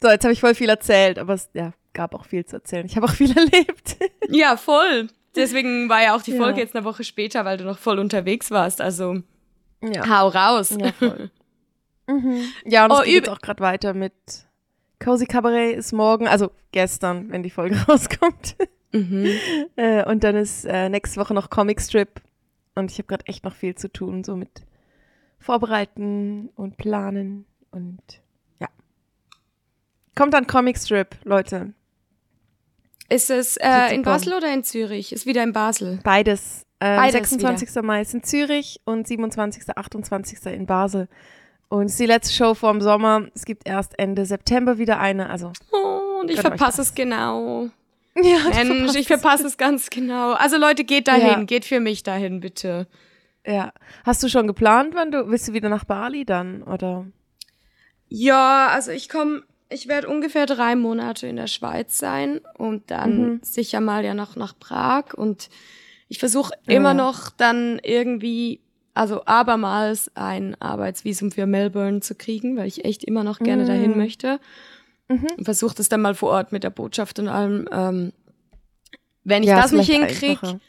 [0.00, 2.86] So, jetzt habe ich voll viel erzählt, aber es ja, gab auch viel zu erzählen.
[2.86, 3.98] Ich habe auch viel erlebt.
[4.30, 5.08] Ja, voll.
[5.36, 6.38] Deswegen war ja auch die Ja.
[6.38, 8.80] Folge jetzt eine Woche später, weil du noch voll unterwegs warst.
[8.80, 9.22] Also
[9.82, 10.08] ja.
[10.08, 10.74] hau raus.
[10.78, 11.30] Ja, voll.
[12.10, 12.40] Mhm.
[12.64, 14.14] Ja, und es Oh, geht jetzt auch gerade weiter mit
[14.98, 18.56] Cozy Cabaret ist morgen, also gestern, wenn die Folge rauskommt.
[18.92, 19.26] mhm.
[19.76, 22.22] Äh, und dann ist äh, nächste Woche noch Comic Strip.
[22.74, 24.62] Und ich habe gerade echt noch viel zu tun, so mit
[25.38, 28.18] Vorbereiten und Planen und ja.
[30.18, 31.74] Kommt dann Comic Strip, Leute.
[33.08, 34.02] Ist es äh, in.
[34.02, 35.12] Basel oder in Zürich?
[35.12, 36.00] Ist wieder in Basel.
[36.02, 36.62] Beides.
[36.80, 37.82] Äh, Beides 26.
[37.82, 39.76] Mai ist in Zürich und 27.
[39.76, 40.46] 28.
[40.46, 41.08] in Basel.
[41.68, 43.28] Und es ist die letzte Show vorm Sommer.
[43.32, 45.30] Es gibt erst Ende September wieder eine.
[45.30, 47.68] Also, Oh, und ich verpasse es genau.
[48.20, 50.32] ja, Mensch, ich verpasse es ganz genau.
[50.32, 51.26] Also Leute, geht dahin.
[51.26, 51.42] Ja.
[51.44, 52.88] Geht für mich dahin, bitte.
[53.46, 53.72] Ja.
[54.04, 57.06] Hast du schon geplant, wann du, willst du wieder nach Bali dann, oder?
[58.08, 63.16] Ja, also ich komme, ich werde ungefähr drei Monate in der Schweiz sein und dann
[63.18, 63.40] Mhm.
[63.42, 65.48] sicher mal ja noch nach Prag und
[66.08, 68.60] ich versuche Ja, immer noch dann irgendwie,
[68.94, 73.66] also abermals ein Arbeitsvisum für Melbourne zu kriegen, weil ich echt immer noch gerne Mhm.
[73.68, 74.40] dahin möchte.
[75.08, 75.26] Mhm.
[75.36, 77.68] Und versuche das dann mal vor Ort mit der Botschaft und allem.
[77.70, 78.12] Ähm,
[79.24, 80.60] wenn ich Ja, das nicht hinkriege,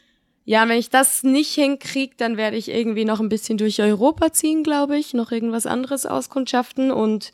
[0.44, 4.32] ja, wenn ich das nicht hinkriege, dann werde ich irgendwie noch ein bisschen durch Europa
[4.32, 7.32] ziehen, glaube ich, noch irgendwas anderes auskundschaften und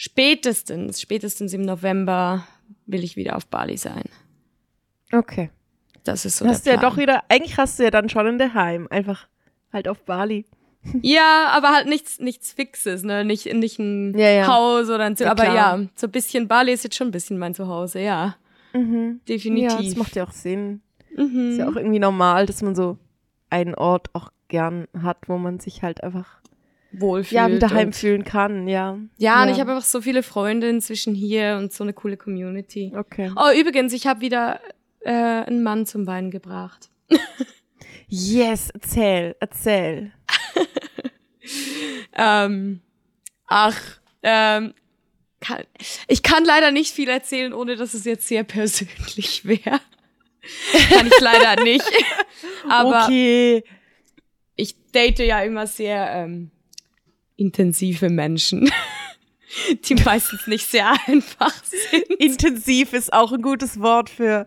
[0.00, 2.46] spätestens, spätestens im November
[2.86, 4.04] will ich wieder auf Bali sein.
[5.12, 5.50] Okay.
[6.04, 6.92] Das ist so hast du der ja Plan.
[6.92, 8.88] doch wieder, eigentlich hast du ja dann schon in der Heim.
[8.90, 9.26] Einfach
[9.72, 10.46] halt auf Bali.
[11.02, 13.22] Ja, aber halt nichts, nichts Fixes, ne?
[13.22, 14.46] Nicht, nicht ein Ja, ja.
[14.46, 15.54] Haus oder ein Zu Ja, Aber klar.
[15.78, 18.36] ja, so ein bisschen Bali ist jetzt schon ein bisschen mein Zuhause, ja.
[18.72, 19.20] Mhm.
[19.28, 19.70] Definitiv.
[19.78, 20.80] Ja, das macht ja auch Sinn.
[21.14, 21.50] mhm.
[21.50, 22.96] Ist ja auch irgendwie normal, dass man so
[23.50, 26.39] einen Ort auch gern hat, wo man sich halt einfach
[26.92, 27.32] wohlfühlt.
[27.32, 28.98] Ja, wieder heimfühlen kann, ja.
[29.18, 32.92] Ja, und ich habe einfach so viele Freunde inzwischen hier und so eine coole Community.
[32.96, 33.30] Okay.
[33.36, 34.60] Oh, übrigens, ich habe wieder
[35.00, 36.90] äh, einen Mann zum Weinen gebracht.
[38.12, 40.12] Yes, erzähl, erzähl.
[42.12, 42.80] Ähm,
[43.46, 43.80] ach,
[44.22, 44.74] ähm,
[45.40, 45.64] kann,
[46.06, 49.80] ich kann leider nicht viel erzählen, ohne dass es jetzt sehr persönlich wäre.
[50.90, 51.84] kann ich leider nicht.
[52.68, 53.64] Aber okay.
[54.56, 56.50] ich date ja immer sehr ähm,
[57.40, 58.70] intensive Menschen,
[59.84, 62.04] die meistens nicht sehr einfach sind.
[62.20, 64.46] Intensiv ist auch ein gutes Wort für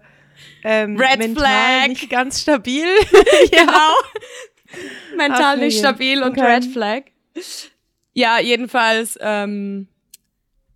[0.64, 1.88] ähm, Red mental Flag.
[1.90, 2.86] nicht ganz stabil.
[3.52, 3.94] Genau.
[5.18, 6.42] Mental Ach, nicht stabil und Okay.
[6.56, 7.04] Red Flag.
[8.14, 9.88] Ja, jedenfalls, ähm,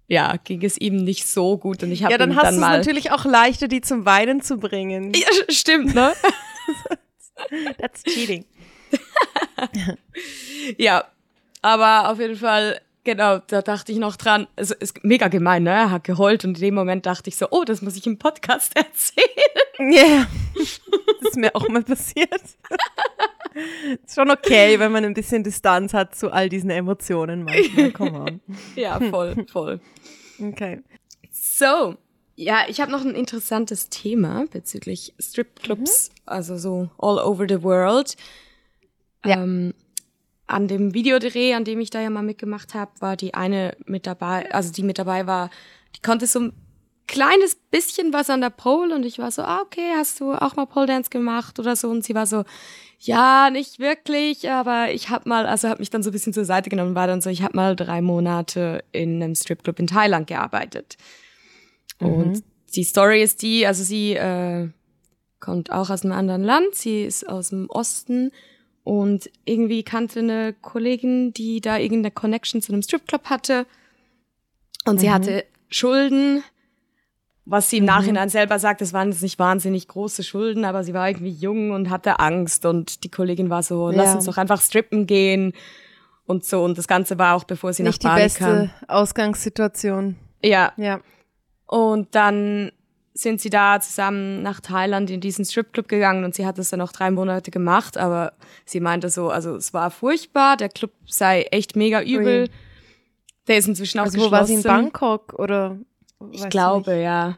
[0.08, 2.56] ja, ging es ihm nicht so gut und ich habe Ja, dann ihm hast dann
[2.56, 5.14] du es natürlich auch leichter, die zum Weinen zu bringen.
[5.16, 6.14] Ja, stimmt, ne?
[7.80, 8.46] That's cheating.
[10.78, 11.06] ja,
[11.62, 14.48] aber auf jeden Fall, genau, da dachte ich noch dran.
[14.56, 15.72] Also ist mega gemein, ne?
[15.72, 18.18] Er hat geheult und in dem Moment dachte ich so, oh, das muss ich im
[18.18, 19.92] Podcast erzählen.
[19.92, 22.32] Ja, das ist mir auch mal passiert.
[24.06, 27.92] ist schon okay, wenn man ein bisschen Distanz hat zu all diesen Emotionen manchmal.
[27.92, 28.42] Come on.
[28.76, 29.80] Ja, voll, voll.
[30.40, 30.82] Okay.
[31.32, 31.96] So,
[32.36, 38.16] ja, ich habe noch ein interessantes Thema bezüglich Stripclubs, also so all over the world.
[39.26, 39.42] Ja.
[39.42, 39.74] Ähm,
[40.48, 44.08] an dem Videodreh, an dem ich da ja mal mitgemacht habe, war die eine mit
[44.08, 45.50] dabei, also die mit dabei war,
[45.96, 46.54] die konnte so ein
[47.08, 50.56] kleines bisschen was an der Pole und ich war so, ah, okay, hast du auch
[50.56, 51.90] mal Pole Dance gemacht oder so?
[51.90, 52.44] Und sie war so,
[53.00, 56.46] ja, nicht wirklich, aber ich hab mal, also hat mich dann so ein bisschen zur
[56.46, 60.28] Seite genommen, war dann so, ich habe mal drei Monate in einem Stripclub in Thailand
[60.28, 60.98] gearbeitet.
[62.00, 62.44] Und
[62.76, 64.70] die Story ist die, also sie äh,
[65.40, 68.32] kommt auch aus einem anderen Land, sie ist aus dem Osten
[68.88, 73.66] und irgendwie kannte eine Kollegin, die da irgendeine Connection zu einem Stripclub hatte.
[74.86, 76.42] Und sie hatte Schulden,
[77.44, 80.94] was sie im Nachhinein selber sagt, das waren jetzt nicht wahnsinnig große Schulden, aber sie
[80.94, 84.16] war irgendwie jung und hatte Angst und die Kollegin war so, lass Ja.
[84.16, 85.52] uns doch einfach strippen gehen
[86.26, 86.64] und so.
[86.64, 88.70] Und das Ganze war auch, bevor sie Nicht die nach Bali beste kam.
[88.88, 90.16] Ausgangssituation.
[90.42, 91.02] Ja, Ja.
[91.66, 92.72] und dann
[93.18, 96.80] sind sie da zusammen nach Thailand in diesen Stripclub gegangen und sie hat das dann
[96.80, 98.34] noch drei Monate gemacht, aber
[98.66, 102.44] sie meinte so, also es war furchtbar, der Club sei echt mega übel.
[102.44, 102.50] Ui.
[103.48, 104.32] Der ist inzwischen auch Also wo geschlossen.
[104.40, 105.78] war sie in Bangkok oder?
[106.32, 107.38] Ich glaube, ja.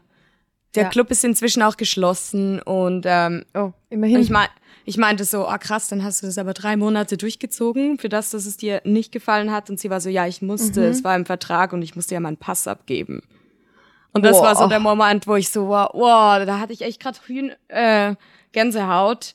[0.74, 0.88] Der Ja.
[0.88, 4.20] Club ist inzwischen auch geschlossen und ähm, Oh, immerhin.
[4.20, 4.48] ich, mein,
[4.84, 8.30] ich meinte so, ah krass, dann hast du das aber drei Monate durchgezogen, für das,
[8.30, 9.68] dass es dir nicht gefallen hat.
[9.70, 10.86] Und sie war so, ja, ich musste, Mhm.
[10.86, 13.22] es war im Vertrag und ich musste ja meinen Pass abgeben.
[14.12, 17.00] Und das war so der Moment, wo ich so, wow, wow da hatte ich echt
[17.00, 17.18] gerade
[17.68, 18.14] äh,
[18.52, 19.34] Gänsehaut,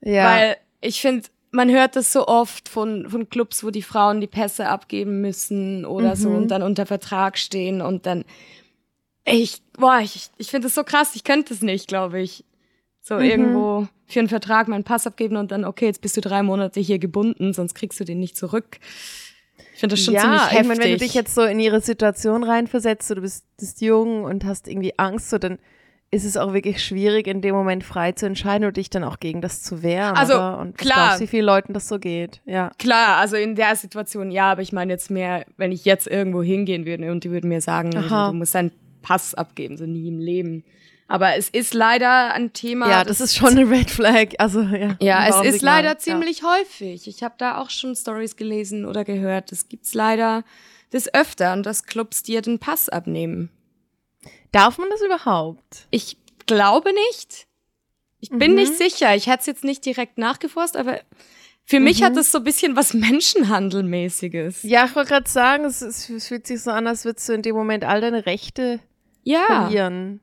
[0.00, 0.24] ja.
[0.24, 4.26] weil ich finde, man hört das so oft von, von Clubs, wo die Frauen die
[4.26, 6.36] Pässe abgeben müssen oder so Mhm.
[6.36, 8.24] und dann unter Vertrag stehen und dann,
[9.24, 12.44] ich, boah, ich, ich finde das so krass, ich könnte es nicht, glaube ich.
[13.00, 13.20] So Mhm.
[13.22, 16.80] irgendwo für einen Vertrag meinen Pass abgeben und dann, okay, jetzt bist du drei Monate
[16.80, 18.78] hier gebunden, sonst kriegst du den nicht zurück.
[19.74, 20.60] Ich finde das schon ja, ziemlich heftig.
[20.60, 23.80] ich meine, wenn du dich jetzt so in ihre Situation reinversetzt, so du bist, bist
[23.80, 25.58] jung und hast irgendwie Angst, so dann
[26.12, 29.18] ist es auch wirklich schwierig, in dem Moment frei zu entscheiden und dich dann auch
[29.18, 30.14] gegen das zu wehren.
[30.14, 30.60] Also, oder?
[30.60, 31.08] Und klar.
[31.08, 32.40] glaubst wie vielen Leuten das so geht?
[32.44, 32.70] Ja.
[32.78, 36.40] Klar, also in der Situation ja, aber ich meine jetzt mehr, wenn ich jetzt irgendwo
[36.40, 38.28] hingehen würde und die würden mir sagen, Aha.
[38.28, 38.70] du musst deinen
[39.02, 40.64] Pass abgeben, so nie im Leben.
[41.06, 42.88] Aber es ist leider ein Thema.
[42.90, 44.28] ja, das ist schon eine Red Flag.
[44.38, 44.96] Also, ja.
[45.00, 45.82] Ja, es ist Warnsignal.
[45.82, 47.06] leider ziemlich häufig.
[47.08, 49.52] Ich habe da auch schon Stories gelesen oder gehört.
[49.52, 50.44] Das gibt's leider
[50.92, 53.50] des Öfteren, dass Clubs dir den Pass abnehmen.
[54.52, 55.86] Darf man das überhaupt?
[55.90, 57.46] Ich glaube nicht.
[58.20, 58.56] Ich bin Mhm.
[58.58, 59.14] nicht sicher.
[59.14, 61.00] Ich hätte es jetzt nicht direkt nachgeforscht, aber
[61.66, 62.04] für mich Mhm.
[62.06, 62.94] hat das so ein bisschen was
[63.64, 64.62] Menschenhandelmäßiges.
[64.62, 67.32] Ja, ich wollte gerade sagen, es, es, es fühlt sich so an, als würdest du
[67.34, 68.80] in dem Moment all deine Rechte
[69.22, 69.44] Ja.
[69.46, 70.20] verlieren.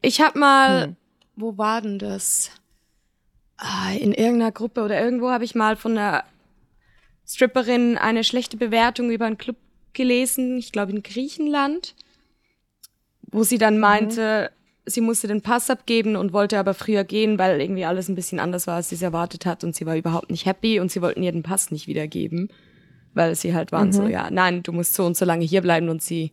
[0.00, 0.96] Ich habe mal, Hm.
[1.36, 2.50] wo war denn das?
[3.56, 6.24] Ah, in irgendeiner Gruppe oder irgendwo habe ich mal von einer
[7.26, 9.56] Stripperin eine schlechte Bewertung über einen Club
[9.92, 11.94] gelesen, ich glaube in Griechenland,
[13.22, 13.60] wo sie Mhm.
[13.60, 14.52] dann meinte,
[14.86, 18.38] sie musste den Pass abgeben und wollte aber früher gehen, weil irgendwie alles ein bisschen
[18.38, 21.02] anders war, als sie es erwartet hat und sie war überhaupt nicht happy und sie
[21.02, 22.48] wollten ihr den Pass nicht wiedergeben,
[23.12, 23.92] weil sie halt waren Mhm.
[23.92, 26.32] so, ja, nein, du musst so und so lange hier bleiben und sie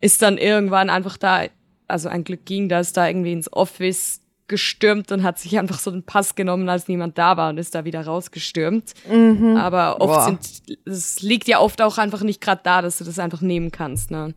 [0.00, 1.44] ist dann irgendwann einfach da,
[1.88, 5.90] also ein Glück ging das, da irgendwie ins Office gestürmt und hat sich einfach so
[5.90, 8.94] den Pass genommen, als niemand da war und ist da wieder rausgestürmt.
[9.56, 10.24] Aber oft Boah.
[10.24, 13.70] sind, es liegt ja oft auch einfach nicht gerade da, dass du das einfach nehmen
[13.70, 14.34] kannst, ne?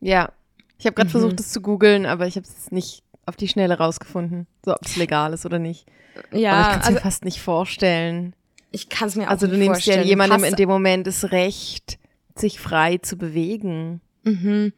[0.00, 0.30] Ja.
[0.78, 0.96] Ich habe Mhm.
[0.96, 4.72] gerade versucht, das zu googeln, aber ich habe es nicht auf die Schnelle rausgefunden, so
[4.74, 5.86] ob es legal ist oder nicht.
[6.16, 8.34] aber ich Ja, kann es also mir fast nicht vorstellen.
[8.70, 10.02] Ich kann es mir auch Also nicht du nimmst vorstellen.
[10.02, 11.98] ja jemandem Pass- in dem Moment das Recht,
[12.36, 14.00] sich frei zu bewegen.
[14.22, 14.72] Mhm.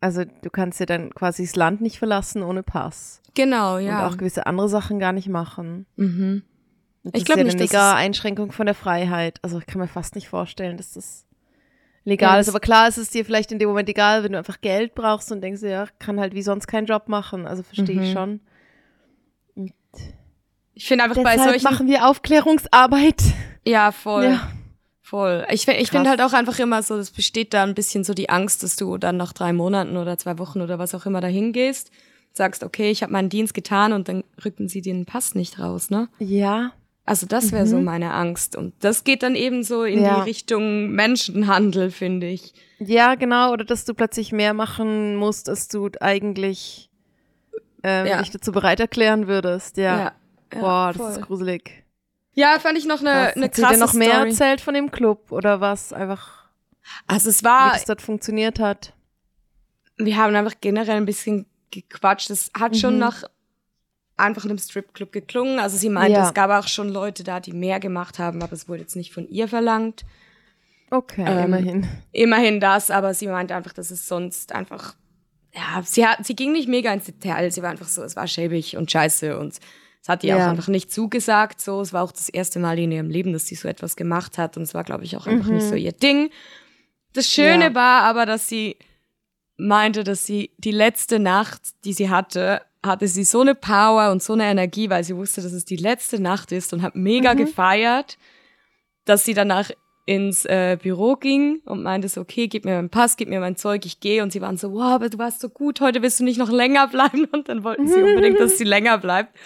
[0.00, 3.20] Also du kannst ja dann quasi das Land nicht verlassen ohne Pass.
[3.34, 4.06] Genau, ja.
[4.06, 5.86] Und auch gewisse andere Sachen gar nicht machen.
[5.96, 6.42] mhm.
[7.02, 9.38] Und Ich das glaub ist ja nicht, eine mega Einschränkung von der Freiheit.
[9.42, 11.24] Also ich kann mir fast nicht vorstellen, dass das
[12.04, 12.48] legal Ja, ist.
[12.50, 15.32] Aber klar ist es dir vielleicht in dem Moment egal, wenn du einfach Geld brauchst
[15.32, 17.46] und denkst, ja, kann halt wie sonst keinen Job machen.
[17.46, 18.12] Also verstehe ich Mhm.
[18.12, 18.40] schon.
[20.74, 21.62] Ich finde einfach bei solchen.
[21.64, 23.22] machen wir Aufklärungsarbeit.
[23.64, 24.24] ja, voll.
[24.24, 24.48] Ja.
[25.10, 25.44] Voll.
[25.50, 28.30] Ich, ich finde halt auch einfach immer so, es besteht da ein bisschen so die
[28.30, 31.52] Angst, dass du dann nach drei Monaten oder zwei Wochen oder was auch immer dahin
[31.52, 31.90] gehst,
[32.32, 35.90] sagst, okay, ich habe meinen Dienst getan und dann rücken sie den Pass nicht raus,
[35.90, 36.08] ne?
[36.20, 36.72] Ja.
[37.04, 38.54] Also das wäre so meine Angst.
[38.54, 40.04] Und das geht dann eben so in Mhm.
[40.04, 40.14] Ja.
[40.16, 42.54] die Richtung Menschenhandel, finde ich.
[42.78, 43.52] Ja, genau.
[43.52, 46.88] Oder dass du plötzlich mehr machen musst, als du eigentlich
[47.82, 48.18] ähm, Ja.
[48.20, 49.76] dich dazu bereit erklären würdest.
[49.76, 49.82] Ja.
[49.98, 50.12] Ja,
[50.54, 51.10] ja, Boah, das voll.
[51.10, 51.79] ist gruselig.
[52.34, 54.28] Ja, fand ich noch eine, eine Hat krasse noch mehr Story.
[54.30, 56.44] erzählt von dem Club oder was einfach,
[57.06, 58.94] Also es wie war, das dort funktioniert hat?
[59.98, 62.30] wir haben einfach generell ein bisschen gequatscht.
[62.30, 63.00] Es hat schon Mhm.
[63.00, 63.24] nach
[64.16, 65.58] einfach einem Stripclub geklungen.
[65.58, 66.26] Also sie meinte, Ja.
[66.26, 69.12] es gab auch schon Leute da, die mehr gemacht haben, aber es wurde jetzt nicht
[69.12, 70.04] von ihr verlangt.
[70.90, 71.88] Okay, Ähm, immerhin.
[72.12, 74.94] Immerhin das, aber sie meinte einfach, dass es sonst einfach,
[75.54, 77.50] ja, sie hat, sie ging nicht mega ins Detail.
[77.50, 79.58] Sie war einfach so, es war schäbig und scheiße und
[80.02, 80.44] es hat ihr Ja.
[80.46, 81.60] auch einfach nicht zugesagt.
[81.60, 84.38] So, es war auch das erste Mal in ihrem Leben, dass sie so etwas gemacht
[84.38, 86.30] hat und es war, glaube ich, auch einfach nicht so ihr Ding.
[87.12, 87.74] Das Schöne Ja.
[87.74, 88.76] war aber, dass sie
[89.56, 94.22] meinte, dass sie die letzte Nacht, die sie hatte, hatte sie so eine Power und
[94.22, 97.34] so eine Energie, weil sie wusste, dass es die letzte Nacht ist und hat mega
[97.34, 98.16] gefeiert,
[99.04, 99.70] dass sie danach
[100.06, 103.56] ins äh, Büro ging und meinte so, okay, gib mir meinen Pass, gib mir mein
[103.56, 104.22] Zeug, ich gehe.
[104.22, 106.50] Und sie waren so, wow, aber du warst so gut, heute willst du nicht noch
[106.50, 107.26] länger bleiben.
[107.26, 109.36] Und dann wollten sie unbedingt, dass sie länger bleibt.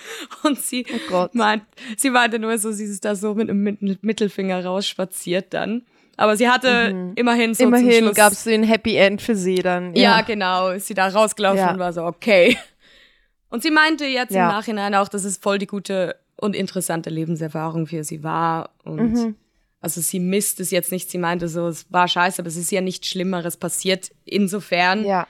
[0.43, 1.64] Und sie Oh meint,
[1.99, 5.83] sie meinte nur so, sie ist da so mit einem Mit- Mittelfinger rausspaziert dann.
[6.17, 9.95] Aber sie hatte immerhin so immerhin gab es so ein Happy End für sie dann.
[9.97, 11.73] ja, genau, ist sie da rausgelaufen Ja.
[11.73, 12.57] und war so, okay.
[13.51, 14.49] Und sie meinte jetzt Ja.
[14.49, 18.71] im Nachhinein auch, dass es voll die gute und interessante Lebenserfahrung für sie war.
[18.85, 19.35] Und Mhm.
[19.85, 21.11] Also sie misst es jetzt nicht.
[21.11, 25.05] Sie meinte so, es war scheiße, aber es ist ja nichts Schlimmeres passiert insofern.
[25.05, 25.27] Ja.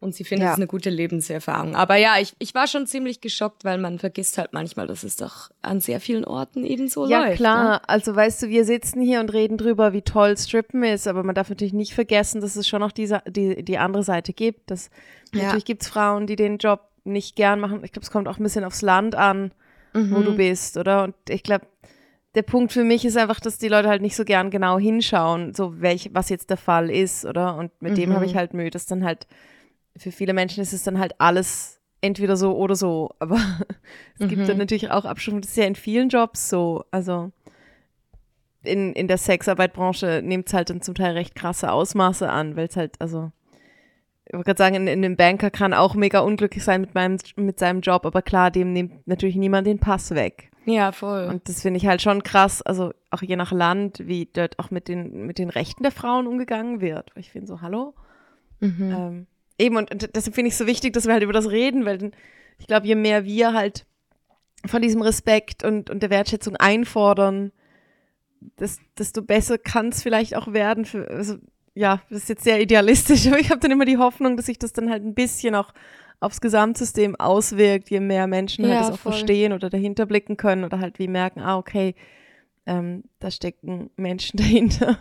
[0.00, 0.52] Und sie findet Ja.
[0.52, 1.74] es eine gute Lebenserfahrung.
[1.74, 5.16] Aber ja, ich, ich war schon ziemlich geschockt, weil man vergisst halt manchmal, dass es
[5.16, 7.36] doch an sehr vielen Orten eben so Ja, läuft.
[7.38, 7.64] klar.
[7.64, 7.88] Ne?
[7.88, 11.34] Also weißt du, wir sitzen hier und reden drüber, wie toll Strippen ist, aber man
[11.34, 14.70] darf natürlich nicht vergessen, dass es schon noch diese, die, die andere Seite gibt.
[14.70, 14.90] Dass,
[15.34, 15.42] Ja.
[15.44, 17.82] Natürlich gibt es Frauen, die den Job nicht gern machen.
[17.82, 19.50] Ich glaube, es kommt auch ein bisschen aufs Land an,
[19.94, 20.24] wo Mhm.
[20.26, 21.02] du bist, oder?
[21.04, 21.66] Und ich glaube,
[22.34, 25.54] der Punkt für mich ist einfach, dass die Leute halt nicht so gern genau hinschauen,
[25.54, 27.56] so welch, was jetzt der Fall ist, oder?
[27.56, 28.14] Und mit dem Mhm.
[28.14, 29.26] habe ich halt Mühe, dass dann halt,
[29.96, 33.10] für viele Menschen ist es dann halt alles entweder so oder so.
[33.18, 33.40] Aber
[34.18, 34.46] es gibt Mhm.
[34.46, 36.84] dann natürlich auch Abstufungen, das ist ja in vielen Jobs so.
[36.90, 37.32] Also
[38.62, 42.68] in, in der Sexarbeitbranche nimmt es halt dann zum Teil recht krasse Ausmaße an, weil
[42.68, 43.30] es halt, also
[44.26, 47.16] ich wollte gerade sagen, in, in einem Banker kann auch mega unglücklich sein mit, meinem,
[47.36, 50.50] mit seinem Job, aber klar, dem nimmt natürlich niemand den Pass weg.
[50.68, 51.24] Ja, voll.
[51.24, 54.70] Und das finde ich halt schon krass, also auch je nach Land, wie dort auch
[54.70, 57.10] mit den, mit den Rechten der Frauen umgegangen wird.
[57.16, 57.94] Ich finde so, hallo?
[58.60, 58.94] Mhm.
[58.94, 59.26] Ähm,
[59.56, 61.86] eben, und, und deshalb finde ich es so wichtig, dass wir halt über das reden,
[61.86, 62.10] weil
[62.58, 63.86] ich glaube, je mehr wir halt
[64.66, 67.52] von diesem Respekt und, und der Wertschätzung einfordern,
[68.60, 70.84] des, desto besser kann es vielleicht auch werden.
[70.84, 71.36] Für, also,
[71.74, 74.58] ja, das ist jetzt sehr idealistisch, aber ich habe dann immer die Hoffnung, dass sich
[74.58, 75.72] das dann halt ein bisschen auch
[76.20, 79.12] aufs Gesamtsystem auswirkt, je mehr Menschen halt Ja, das auch voll.
[79.12, 81.94] verstehen oder dahinter blicken können oder halt wie merken, ah, okay,
[82.66, 84.98] ähm, da stecken Menschen dahinter,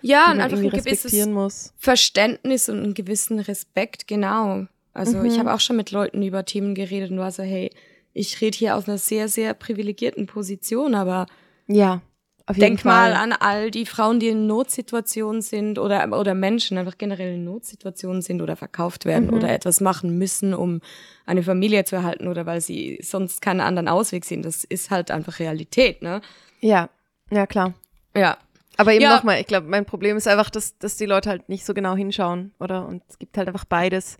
[0.00, 1.72] Ja, die und einfach ein gewisses muss.
[1.76, 4.66] Verständnis und einen gewissen Respekt, genau.
[4.92, 5.26] Also Mhm.
[5.26, 7.70] ich habe auch schon mit Leuten über Themen geredet und war so, hey,
[8.12, 11.26] ich rede hier aus einer sehr, sehr privilegierten Position, aber
[11.66, 12.00] Ja,
[12.46, 13.10] auf denk Fall.
[13.10, 17.44] mal an all die Frauen, die in Notsituationen sind oder, oder Menschen einfach generell in
[17.44, 19.34] Notsituationen sind oder verkauft werden Mhm.
[19.34, 20.80] oder etwas machen müssen, um
[21.26, 24.42] eine Familie zu erhalten oder weil sie sonst keinen anderen Ausweg sehen.
[24.42, 26.20] Das ist halt einfach Realität, ne?
[26.60, 26.88] Ja,
[27.30, 27.74] ja klar.
[28.16, 28.36] Ja.
[28.78, 29.16] Aber eben Ja.
[29.16, 31.96] nochmal, ich glaube, mein Problem ist einfach, dass, dass die Leute halt nicht so genau
[31.96, 32.86] hinschauen, oder?
[32.86, 34.18] Und es gibt halt einfach beides.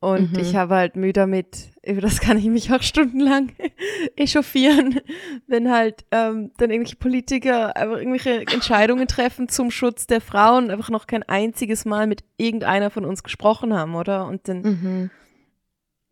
[0.00, 0.38] Und Mhm.
[0.38, 3.52] ich habe halt Mühe damit, über das kann ich mich auch stundenlang
[4.16, 5.00] echauffieren,
[5.46, 10.88] wenn halt ähm, dann irgendwelche Politiker einfach irgendwelche Entscheidungen treffen zum Schutz der Frauen einfach
[10.88, 14.26] noch kein einziges Mal mit irgendeiner von uns gesprochen haben, oder?
[14.26, 15.10] Und dann Mhm.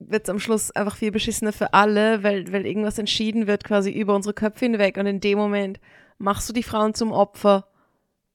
[0.00, 3.90] wird es am Schluss einfach viel beschissener für alle, weil, weil irgendwas entschieden wird quasi
[3.90, 5.80] über unsere Köpfe hinweg und in dem Moment
[6.18, 7.66] machst du die Frauen zum Opfer,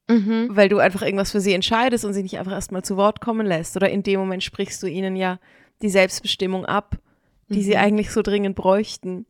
[0.10, 0.48] Mhm.
[0.50, 3.48] weil du einfach irgendwas für sie entscheidest und sie nicht einfach erstmal zu Wort kommen
[3.48, 3.76] lässt.
[3.78, 5.40] Oder in dem Moment sprichst du ihnen ja
[5.82, 6.98] die Selbstbestimmung ab,
[7.48, 7.78] die sie Mhm.
[7.78, 9.26] eigentlich so dringend bräuchten.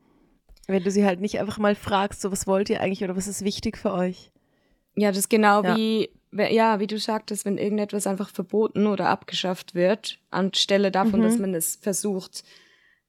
[0.67, 3.27] Wenn du sie halt nicht einfach mal fragst, so was wollt ihr eigentlich oder was
[3.27, 4.31] ist wichtig für euch?
[4.95, 5.75] Ja, das ist genau Ja.
[5.75, 11.23] wie, ja, wie du sagtest, wenn irgendetwas einfach verboten oder abgeschafft wird, anstelle davon, Mhm.
[11.23, 12.43] dass man es versucht,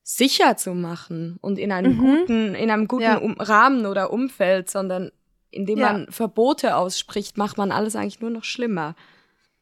[0.02, 3.08] sicher zu machen und in einem guten, in einem guten Mhm.
[3.10, 3.16] Ja.
[3.18, 5.10] um Rahmen oder Umfeld, sondern
[5.54, 5.92] indem Ja.
[5.92, 8.94] man Verbote ausspricht, macht man alles eigentlich nur noch schlimmer.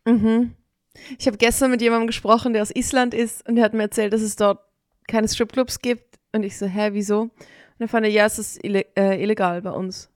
[0.05, 0.53] Mhm.
[1.18, 4.12] Ich habe gestern mit jemandem gesprochen, der aus Island ist und der hat mir erzählt,
[4.12, 4.61] dass es dort
[5.09, 6.18] keine Stripclubs gibt.
[6.34, 7.22] Und ich so, hä, wieso?
[7.22, 7.30] Und
[7.78, 10.09] er fand, er, ja, es ist ille äh, illegal bei uns.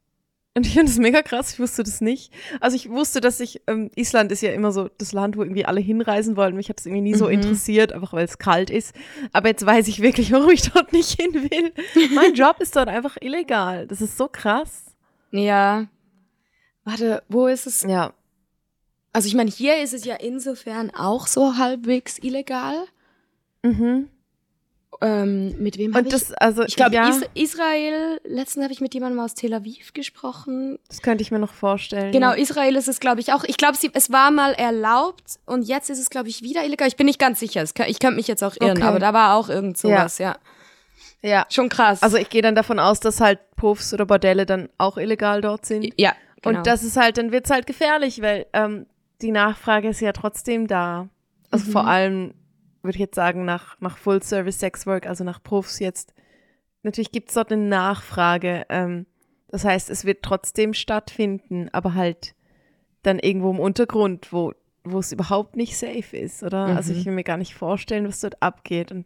[0.55, 2.33] Und ich finde das mega krass, ich wusste das nicht.
[2.61, 5.67] Also ich wusste, dass ich, ähm, Island ist ja immer so das Land, wo irgendwie
[5.67, 6.57] alle hinreisen wollen.
[6.57, 7.33] Mich hat das irgendwie nie so Mhm.
[7.33, 8.95] interessiert, einfach weil es kalt ist.
[9.35, 11.73] Aber jetzt weiß ich wirklich, warum ich dort nicht hin will.
[12.15, 13.87] mein Job ist dort einfach illegal.
[13.87, 14.96] Das ist so krass.
[15.39, 15.87] Ja.
[16.85, 17.83] Warte, wo ist es?
[17.83, 18.13] Ja.
[19.13, 22.87] Also ich meine, hier ist es ja insofern auch so halbwegs illegal.
[23.63, 24.09] Mhm.
[25.03, 26.13] Ähm, mit wem habe ich?
[26.13, 29.93] das, also, ich glaube, ja, Is Israel, letztens habe ich mit jemandem aus Tel Aviv
[29.93, 30.79] gesprochen.
[30.89, 32.13] das könnte ich mir noch vorstellen.
[32.13, 32.33] Genau.
[32.33, 33.45] Israel ist es, glaube ich, auch.
[33.45, 36.89] Ich glaube, es war mal erlaubt und jetzt ist es, glaube ich, wieder illegal.
[36.89, 37.65] Ich bin nicht ganz sicher.
[37.75, 38.87] Kann, ich könnte mich jetzt auch irren, Okay.
[38.87, 40.31] aber da war auch irgend sowas, ja.
[40.31, 40.37] ja.
[41.51, 42.03] Schon krass.
[42.03, 45.67] Also ich gehe dann davon aus, dass halt Puffs oder Bordelle dann auch illegal dort
[45.67, 45.93] sind.
[45.99, 46.59] ja, genau.
[46.59, 48.87] Und das ist halt, dann wird's halt gefährlich, weil ähm,
[49.23, 51.09] die Nachfrage ist ja trotzdem da.
[51.51, 51.73] Also Mhm.
[51.73, 52.35] vor allem,
[52.83, 56.15] würde ich jetzt sagen, nach, nach Full-Service-Sex-Work, also nach Puffs jetzt.
[56.83, 58.65] Natürlich gibt's dort eine Nachfrage.
[58.69, 59.07] Ähm,
[59.49, 62.35] das heißt, es wird trotzdem stattfinden, aber halt
[63.03, 64.53] dann irgendwo im Untergrund, wo
[64.89, 66.67] wo es überhaupt nicht safe ist, oder?
[66.67, 66.99] Also Mhm.
[67.01, 68.93] ich will mir gar nicht vorstellen, was dort abgeht.
[68.93, 69.05] Und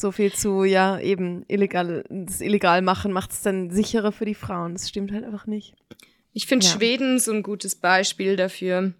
[0.00, 4.34] so viel zu, ja, eben illegal, das illegal machen macht es dann sicherer für die
[4.34, 4.72] Frauen.
[4.74, 5.74] Das stimmt halt einfach nicht.
[6.32, 6.72] ich finde ja.
[6.72, 8.92] Schweden so ein gutes Beispiel dafür.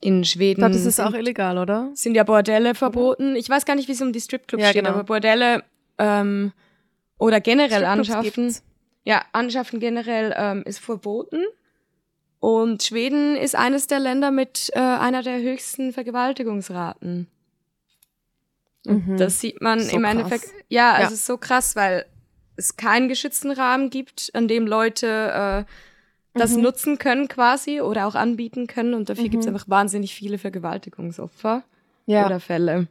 [0.00, 1.90] In Schweden Ich glaube, das ist sind, auch illegal, oder?
[1.94, 3.36] sind ja Bordelle verboten.
[3.36, 4.94] Ich weiß gar nicht, wie es um die Stripclubs Ja, steht, genau.
[4.94, 5.62] aber Bordelle
[5.98, 6.52] ähm,
[7.18, 8.44] oder generell anschaffen.
[8.46, 8.64] gibt's.
[9.04, 11.42] Ja, anschaffen generell ähm, ist verboten.
[12.40, 17.28] Und Schweden ist eines der Länder mit äh, einer der höchsten Vergewaltigungsraten.
[18.86, 19.16] Mhm.
[19.16, 20.12] das sieht man So im krass.
[20.12, 20.46] Endeffekt.
[20.68, 21.06] Ja, Ja.
[21.06, 22.04] es ist so krass, weil
[22.56, 26.62] es keinen geschützten Rahmen gibt, an dem Leute äh, das Mhm.
[26.62, 28.94] nutzen können quasi oder auch anbieten können.
[28.94, 31.62] Und dafür gibt es einfach wahnsinnig viele Vergewaltigungsopfer
[32.06, 32.88] Ja, oder Fälle.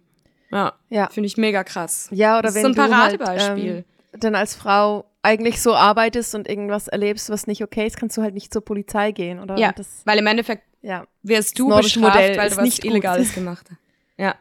[0.52, 1.10] Ja, ja.
[1.10, 2.10] finde ich mega krass.
[2.12, 3.76] Ja, oder das ist wenn so ein du halt, Paradebeispiel.
[4.14, 8.18] ähm, dann als Frau eigentlich so arbeitest und irgendwas erlebst, was nicht okay ist, kannst
[8.18, 9.58] du halt nicht zur Polizei gehen, oder?
[9.58, 11.06] ja, Das, weil im Endeffekt ja.
[11.24, 12.80] wirst du bestraft, Modell weil ist du was.
[12.80, 13.80] Illegales gemacht hast.
[14.18, 14.36] Ja.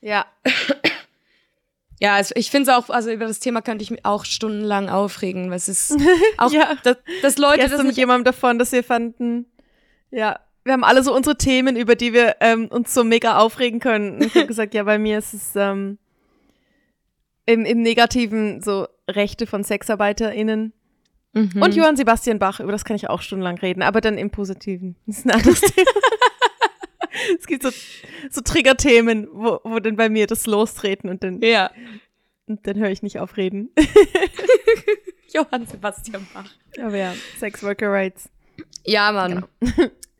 [0.00, 0.26] Ja.
[2.00, 4.88] Ja, also ich finde es auch, also über das Thema könnte ich mich auch stundenlang
[4.88, 5.92] aufregen, weil es ist
[6.38, 6.74] auch, Ja.
[6.82, 9.44] dass, dass Leute das Gestern mit nicht, jemandem davon, dass wir fanden,
[10.10, 13.80] ja, wir haben alle so unsere Themen, über die wir ähm, uns so mega aufregen
[13.80, 14.14] können.
[14.16, 15.98] Und ich habe gesagt, ja, bei mir ist es ähm,
[17.46, 20.72] im, im Negativen so Rechte von SexarbeiterInnen.
[21.32, 21.62] Mhm.
[21.62, 24.96] Und Johann Sebastian Bach, über das kann ich auch stundenlang reden, aber dann im Positiven.
[25.06, 25.90] Das ist ein anderes Thema.
[27.38, 27.70] es gibt so,
[28.30, 31.70] so Triggerthemen, wo, wo dann bei mir das lostreten und dann, ja,
[32.46, 33.70] und dann höre ich nicht auf reden.
[35.32, 36.50] Johann Sebastian Bach.
[36.82, 38.28] Aber ja, Sex Worker Rights.
[38.84, 39.44] Ja, Mann.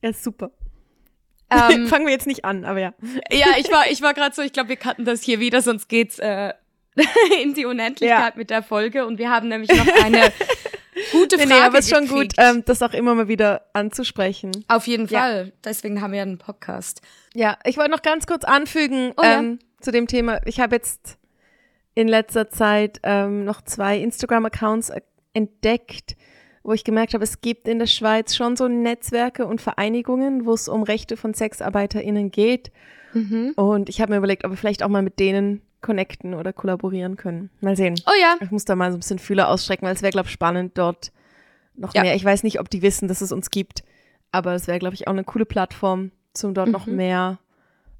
[0.03, 0.51] Ja, ist super.
[1.51, 2.95] Ähm, Fangen wir jetzt nicht an, aber ja.
[3.31, 5.89] ja, ich war, ich war gerade so, ich glaube, wir cutten das hier wieder, sonst
[5.89, 6.53] geht's äh,
[7.43, 8.39] in die Unendlichkeit Ja.
[8.39, 9.05] mit der Folge.
[9.05, 10.33] Und wir haben nämlich noch eine
[11.13, 14.51] gute Frage nee, aber es ist schon gut, ähm, das auch immer mal wieder anzusprechen.
[14.69, 15.21] Auf jeden Ja.
[15.21, 15.53] Fall.
[15.65, 17.01] Deswegen haben wir einen Podcast.
[17.35, 19.39] Ja, ich wollte noch ganz kurz anfügen Oh ja.
[19.39, 20.41] ähm, zu dem Thema.
[20.47, 21.17] Ich habe jetzt
[21.95, 25.01] in letzter Zeit ähm, noch zwei Instagram-Accounts äh,
[25.33, 26.17] entdeckt,
[26.63, 30.53] wo ich gemerkt habe, es gibt in der Schweiz schon so Netzwerke und Vereinigungen, wo
[30.53, 32.71] es um Rechte von SexarbeiterInnen geht.
[33.15, 33.53] Mhm.
[33.57, 37.17] Und ich habe mir überlegt, ob wir vielleicht auch mal mit denen connecten oder kollaborieren
[37.17, 37.51] können.
[37.61, 37.95] Mal sehen.
[38.07, 38.37] Oh ja.
[38.41, 40.77] Ich muss da mal so ein bisschen Fühler ausstrecken, weil es wäre, glaube ich, spannend,
[40.77, 41.13] dort
[41.75, 42.03] noch Ja.
[42.03, 42.15] mehr.
[42.15, 43.83] Ich weiß nicht, ob die wissen, dass es uns gibt,
[44.33, 46.97] aber es wäre, glaube ich, auch eine coole Plattform, zum dort noch Mhm.
[46.97, 47.39] mehr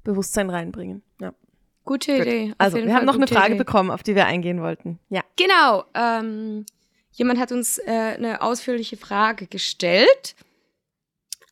[0.03, 1.01] Bewusstsein reinbringen.
[1.19, 1.33] Ja.
[1.83, 2.21] Gute Gut.
[2.27, 2.53] Idee.
[2.57, 3.57] Also, wir Fall haben noch eine Frage Idee.
[3.57, 4.99] bekommen, auf die wir eingehen wollten.
[5.09, 5.21] Ja.
[5.35, 5.83] Genau.
[5.95, 6.65] Ähm,
[7.11, 10.35] jemand hat uns äh, eine ausführliche Frage gestellt,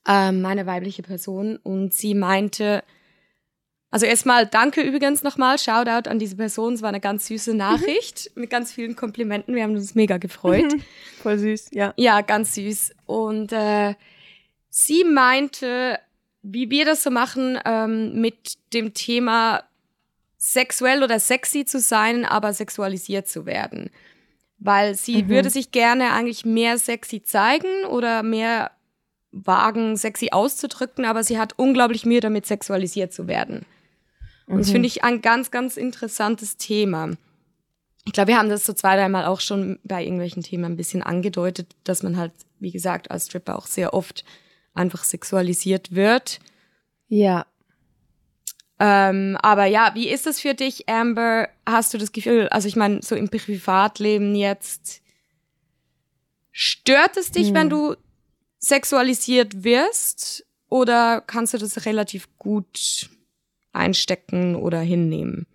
[0.07, 2.83] ähm, eine weibliche Person, und sie meinte,
[3.91, 8.31] also erstmal danke übrigens nochmal, Shoutout an diese Person, es war eine ganz süße Nachricht
[8.35, 10.73] mit ganz vielen Komplimenten, wir haben uns mega gefreut.
[11.23, 11.93] Voll süß, ja.
[11.97, 12.91] Ja, ganz süß.
[13.05, 13.95] Und äh,
[14.69, 15.99] sie meinte,
[16.43, 19.63] wie wir das so machen ähm, mit dem Thema
[20.37, 23.89] sexuell oder sexy zu sein, aber sexualisiert zu werden.
[24.57, 25.29] Weil sie Mhm.
[25.29, 28.71] würde sich gerne eigentlich mehr sexy zeigen oder mehr
[29.31, 33.65] wagen, sexy auszudrücken, aber sie hat unglaublich Mühe damit, sexualisiert zu werden.
[34.49, 34.71] Und das Mhm.
[34.73, 37.11] finde ich ein ganz, ganz interessantes Thema.
[38.05, 41.03] ich glaube, wir haben das so zwei, dreimal auch schon bei irgendwelchen Themen ein bisschen
[41.03, 44.25] angedeutet, dass man halt, wie gesagt, als Stripper auch sehr oft
[44.73, 46.39] einfach sexualisiert wird.
[47.07, 47.45] Ja.
[48.79, 51.49] Ähm, aber ja, wie ist das für dich, Amber?
[51.67, 55.01] Hast du das Gefühl, also ich meine, so im Privatleben jetzt,
[56.51, 57.53] stört es dich, hm.
[57.55, 57.95] wenn du
[58.57, 60.45] sexualisiert wirst?
[60.69, 63.09] Oder kannst du das relativ gut
[63.73, 65.47] einstecken oder hinnehmen?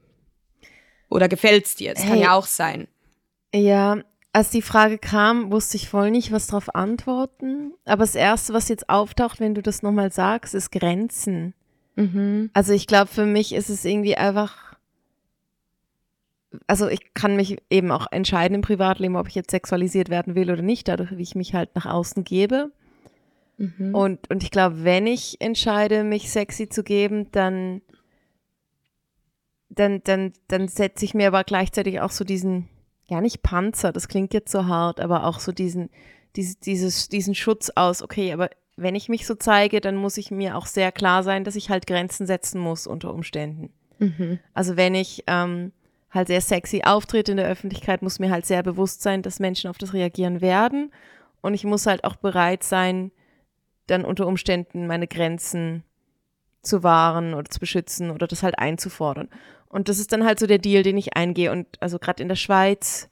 [1.09, 1.95] Oder gefällt's dir?
[1.95, 2.11] Das hey.
[2.11, 2.89] kann ja auch sein.
[3.55, 3.99] Ja,
[4.33, 7.73] als die Frage kam, wusste ich voll nicht, was darauf antworten.
[7.85, 11.55] Aber das Erste, was jetzt auftaucht, wenn du das nochmal sagst, ist Grenzen.
[11.95, 12.51] Mhm.
[12.53, 14.77] Also ich glaube, für mich ist es irgendwie einfach,
[16.67, 20.51] also ich kann mich eben auch entscheiden im Privatleben, ob ich jetzt sexualisiert werden will
[20.51, 22.73] oder nicht, dadurch, wie ich mich halt nach außen gebe.
[23.57, 23.95] Mhm.
[23.95, 27.83] Und, und ich glaube, wenn ich entscheide, mich sexy zu geben, dann,
[29.75, 32.69] dann, dann, dann setze ich mir aber gleichzeitig auch so diesen,
[33.07, 35.91] ja nicht Panzer, das klingt jetzt so hart, aber auch so diesen,
[36.37, 40.31] dieses, dieses, diesen Schutz aus, okay, aber wenn ich mich so zeige, dann muss ich
[40.31, 43.73] mir auch sehr klar sein, dass ich halt Grenzen setzen muss unter Umständen.
[43.99, 44.41] Mhm.
[44.53, 45.73] Also wenn ich ähm,
[46.11, 49.71] halt sehr sexy auftrete in der Öffentlichkeit, muss mir halt sehr bewusst sein, dass Menschen
[49.71, 50.93] auf das reagieren werden.
[51.41, 53.13] Und ich muss halt auch bereit sein,
[53.87, 55.85] dann unter Umständen meine Grenzen
[56.63, 59.29] zu wahren oder zu beschützen oder das halt einzufordern.
[59.75, 61.51] Und das ist dann halt so der Deal, den ich eingehe.
[61.51, 63.11] Und also gerade in der Schweiz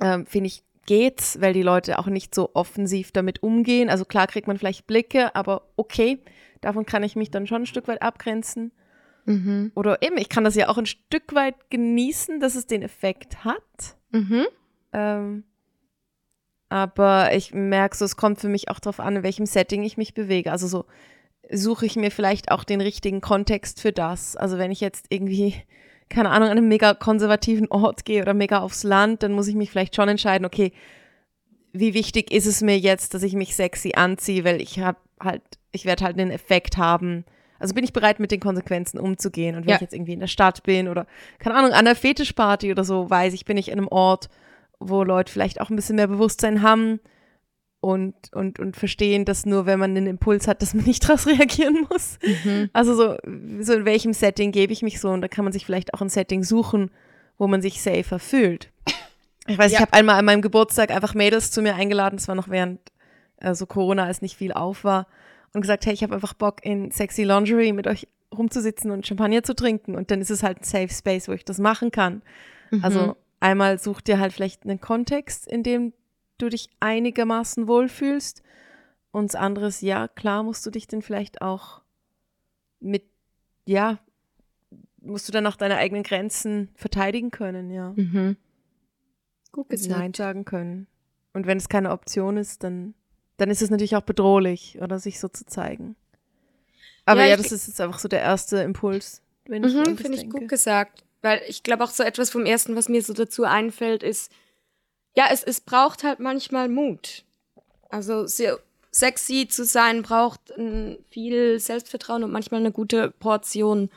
[0.00, 3.90] ähm, finde ich, geht's, weil die Leute auch nicht so offensiv damit umgehen.
[3.90, 6.20] Also klar kriegt man vielleicht Blicke, aber okay,
[6.60, 8.70] davon kann ich mich dann schon ein Stück weit abgrenzen.
[9.24, 9.72] Mhm.
[9.74, 13.44] Oder eben, ich kann das ja auch ein Stück weit genießen, dass es den Effekt
[13.44, 13.96] hat.
[14.12, 14.46] Mhm.
[14.92, 15.42] Ähm,
[16.68, 19.96] aber ich merke so, es kommt für mich auch darauf an, in welchem Setting ich
[19.96, 20.52] mich bewege.
[20.52, 20.84] Also so
[21.50, 24.36] suche ich mir vielleicht auch den richtigen Kontext für das.
[24.36, 25.54] Also wenn ich jetzt irgendwie
[26.08, 29.54] keine Ahnung, an einem mega konservativen Ort gehe oder mega aufs Land, dann muss ich
[29.54, 30.72] mich vielleicht schon entscheiden, okay,
[31.72, 35.42] wie wichtig ist es mir jetzt, dass ich mich sexy anziehe, weil ich habe halt,
[35.72, 37.24] ich werde halt einen Effekt haben.
[37.58, 39.56] Also bin ich bereit, mit den Konsequenzen umzugehen.
[39.56, 39.74] Und wenn ja.
[39.76, 41.06] ich jetzt irgendwie in der Stadt bin oder,
[41.38, 44.28] keine Ahnung, an einer Fetischparty oder so, weiß ich, bin ich in einem Ort,
[44.78, 47.00] wo Leute vielleicht auch ein bisschen mehr Bewusstsein haben,
[47.86, 51.26] und, und, und verstehen, dass nur wenn man einen Impuls hat, dass man nicht daraus
[51.26, 52.18] reagieren muss.
[52.44, 52.70] Mhm.
[52.72, 53.16] Also so,
[53.60, 56.00] so in welchem Setting gebe ich mich so und da kann man sich vielleicht auch
[56.00, 56.90] ein Setting suchen,
[57.38, 58.70] wo man sich safer fühlt.
[59.46, 59.78] Ich weiß, ja.
[59.78, 62.80] ich habe einmal an meinem Geburtstag einfach Mädels zu mir eingeladen, das war noch während
[63.36, 65.06] äh, so Corona, als nicht viel auf war,
[65.52, 69.44] und gesagt, hey, ich habe einfach Bock in sexy Lingerie mit euch rumzusitzen und Champagner
[69.44, 72.22] zu trinken und dann ist es halt ein Safe Space, wo ich das machen kann.
[72.72, 72.84] Mhm.
[72.84, 75.92] Also einmal such dir halt vielleicht einen Kontext, in dem
[76.38, 78.42] du dich einigermaßen wohlfühlst.
[79.10, 81.82] Und das andere ist, ja, klar musst du dich dann vielleicht auch
[82.80, 83.04] mit,
[83.64, 83.98] ja,
[85.00, 87.94] musst du dann auch deine eigenen Grenzen verteidigen können, ja.
[87.96, 88.36] Mhm.
[89.52, 89.98] Gut gesagt.
[89.98, 90.86] Nein sagen können.
[91.32, 92.94] Und wenn es keine Option ist, dann,
[93.36, 95.96] dann ist es natürlich auch bedrohlich, oder sich so zu zeigen.
[97.04, 100.18] Aber ja, ja das ist jetzt einfach so der erste Impuls, wenn ich mhm, Finde
[100.18, 101.04] ich gut gesagt.
[101.22, 104.30] Weil ich glaube auch so etwas vom ersten, was mir so dazu einfällt, ist,
[105.16, 107.24] ja, es, es braucht halt manchmal Mut.
[107.88, 108.58] Also sehr
[108.90, 110.40] sexy zu sein braucht
[111.10, 113.90] viel Selbstvertrauen und manchmal eine gute Portion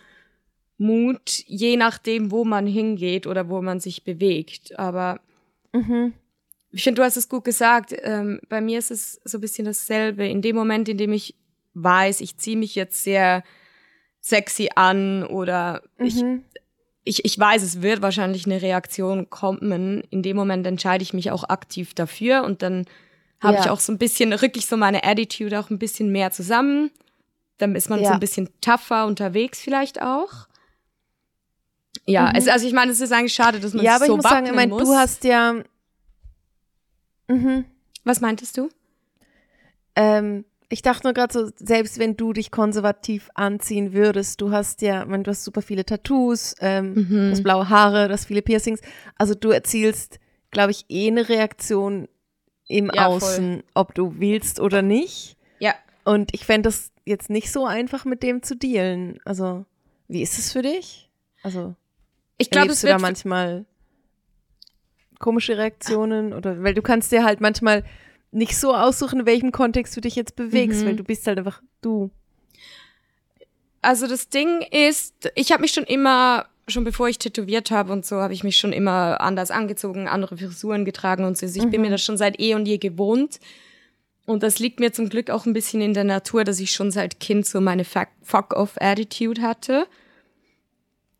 [0.77, 4.79] Mut, je nachdem, wo man hingeht oder wo man sich bewegt.
[4.79, 5.19] Aber
[5.73, 6.13] mhm.
[6.71, 7.93] ich finde, du hast es gut gesagt.
[8.01, 10.25] Ähm, bei mir ist es so ein bisschen dasselbe.
[10.25, 11.35] In dem Moment, in dem ich
[11.73, 13.43] weiß, ich ziehe mich jetzt sehr
[14.21, 16.05] sexy an oder mhm.
[16.05, 16.23] ich
[17.09, 20.03] ich, ich weiß, es wird wahrscheinlich eine Reaktion kommen.
[20.11, 22.85] In dem Moment entscheide ich mich auch aktiv dafür und dann
[23.41, 23.61] habe ja.
[23.61, 26.91] ich auch so ein bisschen, rück ich so meine Attitude auch ein bisschen mehr zusammen.
[27.57, 28.09] Dann ist man ja.
[28.09, 30.47] so ein bisschen tougher unterwegs vielleicht auch.
[32.05, 32.35] Ja, mhm.
[32.35, 34.29] es, also ich meine, es ist eigentlich schade, dass man ja, aber so ich muss
[34.29, 35.55] sagen, ich meine, du hast ja.
[37.27, 37.65] Mhm.
[38.03, 38.69] Was meintest du?
[39.95, 44.81] Ähm, ich dachte nur gerade so, selbst wenn du dich konservativ anziehen würdest, du hast
[44.81, 47.09] ja, man, du hast super viele Tattoos, ähm, mhm.
[47.09, 48.79] du hast blaue Haare, du hast viele Piercings.
[49.17, 50.19] Also du erzielst,
[50.51, 52.07] glaube ich, eh eine Reaktion
[52.67, 53.63] im ja, Außen, voll.
[53.73, 55.37] ob du willst oder nicht.
[55.57, 55.73] Ja.
[56.05, 59.19] Und ich fände das jetzt nicht so einfach, mit dem zu dealen.
[59.25, 59.65] Also,
[60.07, 61.09] wie ist es für dich?
[61.41, 61.75] Also,
[62.37, 63.65] ich glaube, es du da manchmal
[65.17, 67.83] komische Reaktionen oder weil du kannst dir halt manchmal
[68.31, 70.87] nicht so aussuchen, in welchem Kontext du dich jetzt bewegst, mhm.
[70.87, 72.11] weil du bist halt einfach du.
[73.81, 78.05] Also das Ding ist, ich habe mich schon immer, schon bevor ich tätowiert habe und
[78.05, 81.45] so, habe ich mich schon immer anders angezogen, andere Frisuren getragen und so.
[81.45, 81.71] Also ich mhm.
[81.71, 81.93] bin mir mhm.
[81.93, 83.39] das schon seit eh und je gewohnt.
[84.25, 86.91] Und das liegt mir zum Glück auch ein bisschen in der Natur, dass ich schon
[86.91, 89.87] seit Kind so meine Fuck-off-Attitude hatte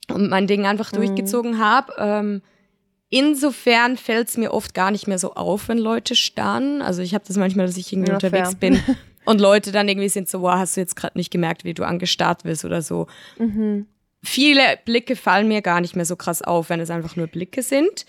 [0.10, 0.98] und mein Ding einfach mhm.
[0.98, 1.94] durchgezogen habe.
[1.98, 2.42] Ähm,
[3.10, 6.82] insofern fällt es mir oft gar nicht mehr so auf, wenn Leute starren.
[6.82, 8.58] Also ich habe das manchmal, dass ich irgendwie ja, unterwegs fair.
[8.58, 8.80] bin
[9.26, 11.84] und Leute dann irgendwie sind so, wow, hast du jetzt gerade nicht gemerkt, wie du
[11.84, 13.08] angestarrt wirst oder so.
[13.38, 13.88] Mhm.
[14.22, 17.64] Viele Blicke fallen mir gar nicht mehr so krass auf, wenn es einfach nur Blicke
[17.64, 18.06] sind.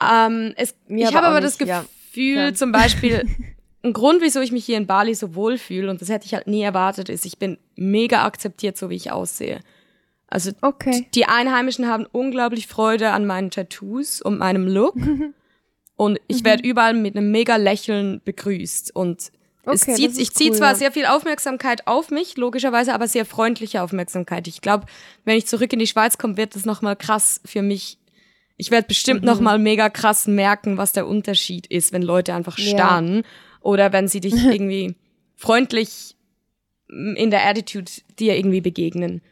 [0.00, 2.54] Ähm, es, ich habe aber nicht, das Gefühl, ja.
[2.54, 3.24] zum Beispiel,
[3.82, 6.34] ein Grund, wieso ich mich hier in Bali so wohl fühle, und das hätte ich
[6.34, 9.60] halt nie erwartet, ist, ich bin mega akzeptiert, so wie ich aussehe.
[10.28, 11.06] Also okay.
[11.14, 14.94] die Einheimischen haben unglaublich Freude an meinen Tattoos und meinem Look.
[15.96, 16.46] und ich mhm.
[16.46, 18.94] werde überall mit einem mega Lächeln begrüßt.
[18.94, 19.32] Und
[19.64, 20.74] okay, es zieht, ich ziehe cool, zwar ja.
[20.74, 24.46] sehr viel Aufmerksamkeit auf mich, logischerweise, aber sehr freundliche Aufmerksamkeit.
[24.48, 24.86] Ich glaube,
[25.24, 27.98] wenn ich zurück in die Schweiz komme, wird das nochmal krass für mich.
[28.58, 29.26] Ich werde bestimmt mhm.
[29.26, 33.22] nochmal mega krass merken, was der Unterschied ist, wenn Leute einfach starren ja.
[33.62, 34.94] oder wenn sie dich irgendwie
[35.36, 36.16] freundlich
[36.88, 39.22] in der Attitude dir irgendwie begegnen.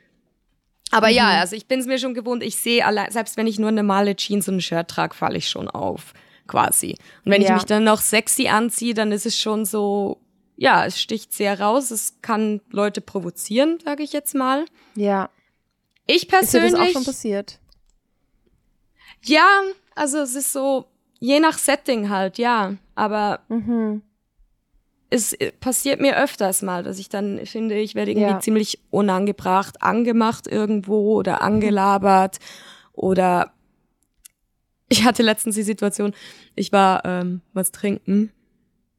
[0.91, 1.15] Aber mhm.
[1.15, 3.71] ja, also ich bin es mir schon gewohnt, ich sehe allein, selbst wenn ich nur
[3.71, 6.13] normale Jeans und ein Shirt trage, falle ich schon auf,
[6.47, 6.97] quasi.
[7.25, 7.49] Und wenn ja.
[7.49, 10.21] ich mich dann noch sexy anziehe, dann ist es schon so,
[10.57, 14.65] ja, es sticht sehr raus, es kann Leute provozieren, sage ich jetzt mal.
[14.95, 15.31] Ja.
[16.07, 16.73] Ich persönlich.
[16.73, 17.59] Ist dir das auch schon passiert?
[19.23, 19.63] Ja,
[19.97, 20.87] also es ist so,
[21.19, 22.75] je nach Setting halt, ja.
[22.95, 24.03] Aber mhm
[25.11, 28.41] es äh, passiert mir öfters mal, dass ich dann finde, ich werde irgendwie ja.
[28.41, 32.39] ziemlich unangebracht angemacht irgendwo oder angelabert
[32.93, 33.53] oder
[34.89, 36.15] ich hatte letztens die Situation,
[36.55, 38.33] ich war ähm, was trinken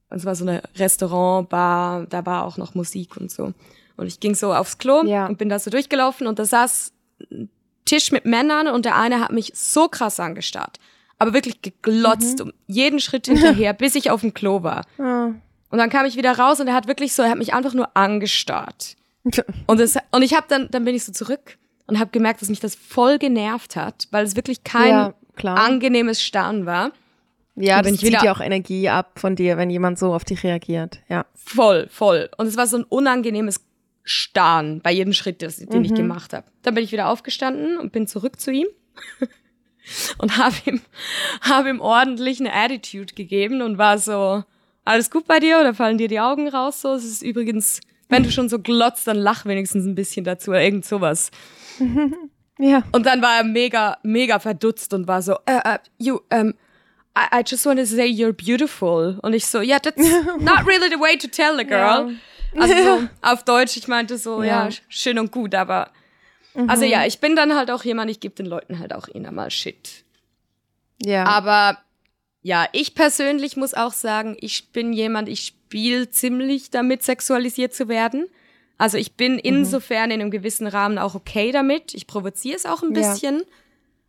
[0.10, 3.54] und es war so eine Restaurant, Bar, da war auch noch Musik und so.
[3.98, 5.26] Und ich ging so aufs Klo ja.
[5.26, 6.94] und bin da so durchgelaufen und da saß
[7.32, 7.50] ein
[7.86, 10.78] Tisch mit Männern und der eine hat mich so krass angestarrt.
[11.20, 12.46] Aber wirklich geglotzt mhm.
[12.46, 14.86] um jeden Schritt hinterher, bis ich auf dem Klo war.
[14.98, 15.34] Ja.
[15.70, 17.74] Und dann kam ich wieder raus und er hat wirklich so, er hat mich einfach
[17.74, 18.96] nur angestarrt.
[19.68, 22.48] Und, das, und ich habe dann, dann bin ich so zurück und habe gemerkt, dass
[22.48, 25.14] mich das voll genervt hat, weil es wirklich kein ja,
[25.54, 26.94] angenehmes Starren war.
[27.56, 31.00] Ja, das zieht ja auch Energie ab von dir, wenn jemand so auf dich reagiert.
[31.10, 31.26] Ja.
[31.34, 32.30] Voll, voll.
[32.38, 33.62] Und es war so ein unangenehmes
[34.04, 35.86] Starren bei jedem Schritt, das, den mhm.
[35.86, 36.46] ich gemacht habe.
[36.62, 38.68] Dann bin ich wieder aufgestanden und bin zurück zu ihm
[40.20, 40.82] und habe ihm,
[41.42, 44.44] hab ihm ordentlich eine Attitude gegeben und war so,
[44.88, 46.82] alles gut bei dir oder fallen dir die Augen raus?
[46.82, 50.52] So, es ist übrigens, wenn du schon so glotzt, dann lach wenigstens ein bisschen dazu
[50.52, 51.30] oder irgend sowas.
[52.60, 52.84] ja.
[52.92, 56.54] Und dann war er mega, mega verdutzt und war so, uh, uh, you, um,
[57.18, 59.20] I, I just want to say you're beautiful.
[59.22, 59.98] Und ich so, yeah, that's
[60.40, 62.12] not really the way to tell a girl.
[62.12, 62.62] Ja.
[62.62, 65.92] Also so, auf Deutsch, ich meinte so, ja, ja schön und gut, aber
[66.54, 66.70] mhm.
[66.70, 69.32] also ja, ich bin dann halt auch jemand, ich gebe den Leuten halt auch immer
[69.32, 70.06] mal Shit.
[71.04, 71.26] Ja.
[71.26, 71.78] Aber
[72.48, 77.90] ja, ich persönlich muss auch sagen, ich bin jemand, ich spiele ziemlich damit, sexualisiert zu
[77.90, 78.26] werden.
[78.78, 79.42] Also ich bin mhm.
[79.44, 81.94] insofern in einem gewissen Rahmen auch okay damit.
[81.94, 83.40] Ich provoziere es auch ein bisschen.
[83.40, 83.46] Ja.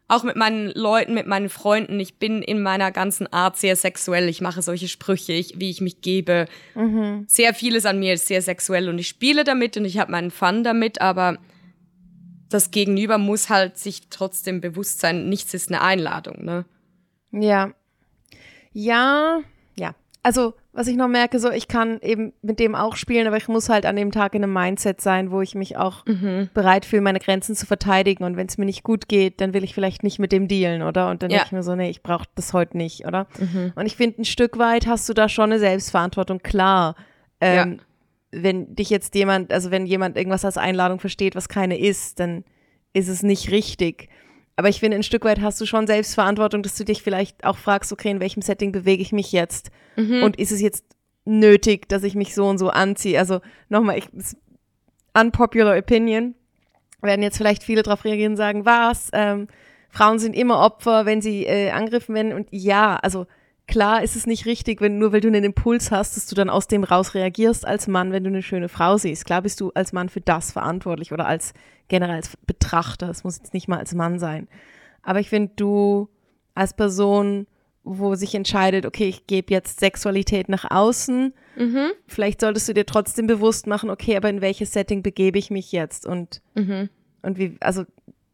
[0.06, 1.98] Auch mit meinen Leuten, mit meinen Freunden.
[1.98, 4.28] Ich bin in meiner ganzen Art sehr sexuell.
[4.28, 6.46] Ich mache solche Sprüche, ich, wie ich mich gebe.
[6.76, 7.24] Mhm.
[7.26, 10.30] Sehr vieles an mir ist sehr sexuell und ich spiele damit und ich habe meinen
[10.30, 11.38] Fun damit, aber
[12.50, 16.66] das Gegenüber muss halt sich trotzdem bewusst sein, nichts ist eine Einladung, ne?
[17.32, 17.72] Ja,
[18.78, 19.40] ja,
[19.76, 19.94] ja.
[20.22, 23.48] Also, was ich noch merke, so, ich kann eben mit dem auch spielen, aber ich
[23.48, 26.48] muss halt an dem Tag in einem Mindset sein, wo ich mich auch mhm.
[26.54, 28.22] bereit fühle, meine Grenzen zu verteidigen.
[28.22, 30.82] Und wenn es mir nicht gut geht, dann will ich vielleicht nicht mit dem dealen,
[30.82, 31.10] oder?
[31.10, 31.38] Und dann ja.
[31.38, 33.26] denke ich mir so, nee, ich brauche das heute nicht, oder?
[33.40, 33.72] Mhm.
[33.74, 36.94] Und ich finde, ein Stück weit hast du da schon eine Selbstverantwortung, klar.
[37.40, 37.80] Ähm,
[38.32, 38.40] ja.
[38.40, 42.44] Wenn dich jetzt jemand, also wenn jemand irgendwas als Einladung versteht, was keine ist, dann
[42.92, 44.08] ist es nicht richtig.
[44.58, 47.56] Aber ich finde, ein Stück weit hast du schon Selbstverantwortung, dass du dich vielleicht auch
[47.56, 49.70] fragst, okay, in welchem Setting bewege ich mich jetzt?
[49.94, 50.24] Mhm.
[50.24, 50.84] Und ist es jetzt
[51.24, 53.20] nötig, dass ich mich so und so anziehe?
[53.20, 54.08] Also nochmal, ich,
[55.14, 56.34] unpopular opinion,
[57.00, 59.10] werden jetzt vielleicht viele darauf reagieren und sagen, was?
[59.12, 59.46] Ähm,
[59.90, 62.32] Frauen sind immer Opfer, wenn sie äh, angegriffen werden.
[62.32, 63.28] Und ja, also
[63.68, 66.50] klar ist es nicht richtig, wenn nur weil du einen Impuls hast, dass du dann
[66.50, 69.24] aus dem raus reagierst als Mann, wenn du eine schöne Frau siehst.
[69.26, 71.52] Klar bist du als Mann für das verantwortlich oder als
[71.86, 73.08] generell als Betrachter.
[73.08, 74.48] Es muss jetzt nicht mal als Mann sein.
[75.02, 76.08] Aber ich finde, du
[76.54, 77.46] als Person,
[77.84, 81.90] wo sich entscheidet, okay, ich gebe jetzt Sexualität nach außen, mhm.
[82.06, 85.72] vielleicht solltest du dir trotzdem bewusst machen, okay, aber in welches Setting begebe ich mich
[85.72, 86.88] jetzt und, mhm.
[87.22, 87.84] und wie, also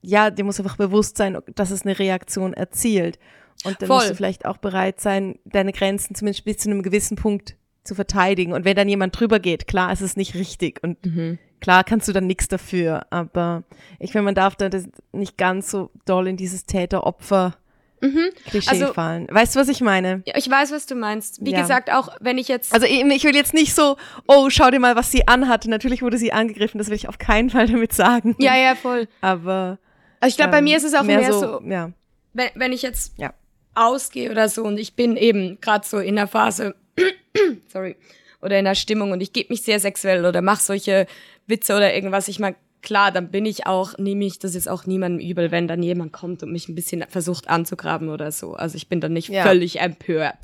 [0.01, 3.18] ja, dir muss einfach bewusst sein, dass es eine Reaktion erzielt.
[3.64, 3.96] Und dann Voll.
[3.98, 7.94] musst du vielleicht auch bereit sein, deine Grenzen zumindest bis zu einem gewissen Punkt zu
[7.94, 8.52] verteidigen.
[8.52, 10.82] Und wenn dann jemand drüber geht, klar, ist es nicht richtig.
[10.82, 11.38] Und mhm.
[11.61, 13.07] klar kannst du dann nichts dafür.
[13.11, 13.64] Aber
[13.98, 14.68] ich finde, man darf da
[15.12, 17.57] nicht ganz so doll in dieses Täter-Opfer
[18.00, 18.30] Mhm.
[18.44, 19.26] Klischee also, fallen.
[19.30, 20.22] Weißt du, was ich meine?
[20.26, 21.42] Ja, ich weiß, was du meinst.
[21.42, 21.62] Wie ja.
[21.62, 22.74] gesagt, auch wenn ich jetzt.
[22.74, 23.96] Also ich will jetzt nicht so,
[24.26, 25.64] oh, schau dir mal, was sie anhat.
[25.64, 28.36] Natürlich wurde sie angegriffen, das will ich auf keinen Fall damit sagen.
[28.38, 29.09] Ja, ja, voll.
[29.22, 29.78] Aber.
[30.20, 31.92] Also ich glaube, ähm, bei mir ist es auch mehr, mehr so, so, ja
[32.34, 33.32] wenn, wenn ich jetzt Ja.
[33.74, 36.74] Ausgehe oder so und ich bin eben gerade so in der Phase,
[37.72, 37.96] sorry,
[38.40, 41.06] oder in der Stimmung und ich gebe mich sehr sexuell oder mache solche
[41.46, 44.84] Witze oder irgendwas, ich meine, klar, dann bin ich auch, nehme ich das jetzt auch
[44.86, 48.52] niemandem übel, wenn dann jemand kommt und mich ein bisschen versucht anzugraben oder so.
[48.52, 49.42] Also ich bin dann nicht Ja.
[49.42, 50.36] völlig empört.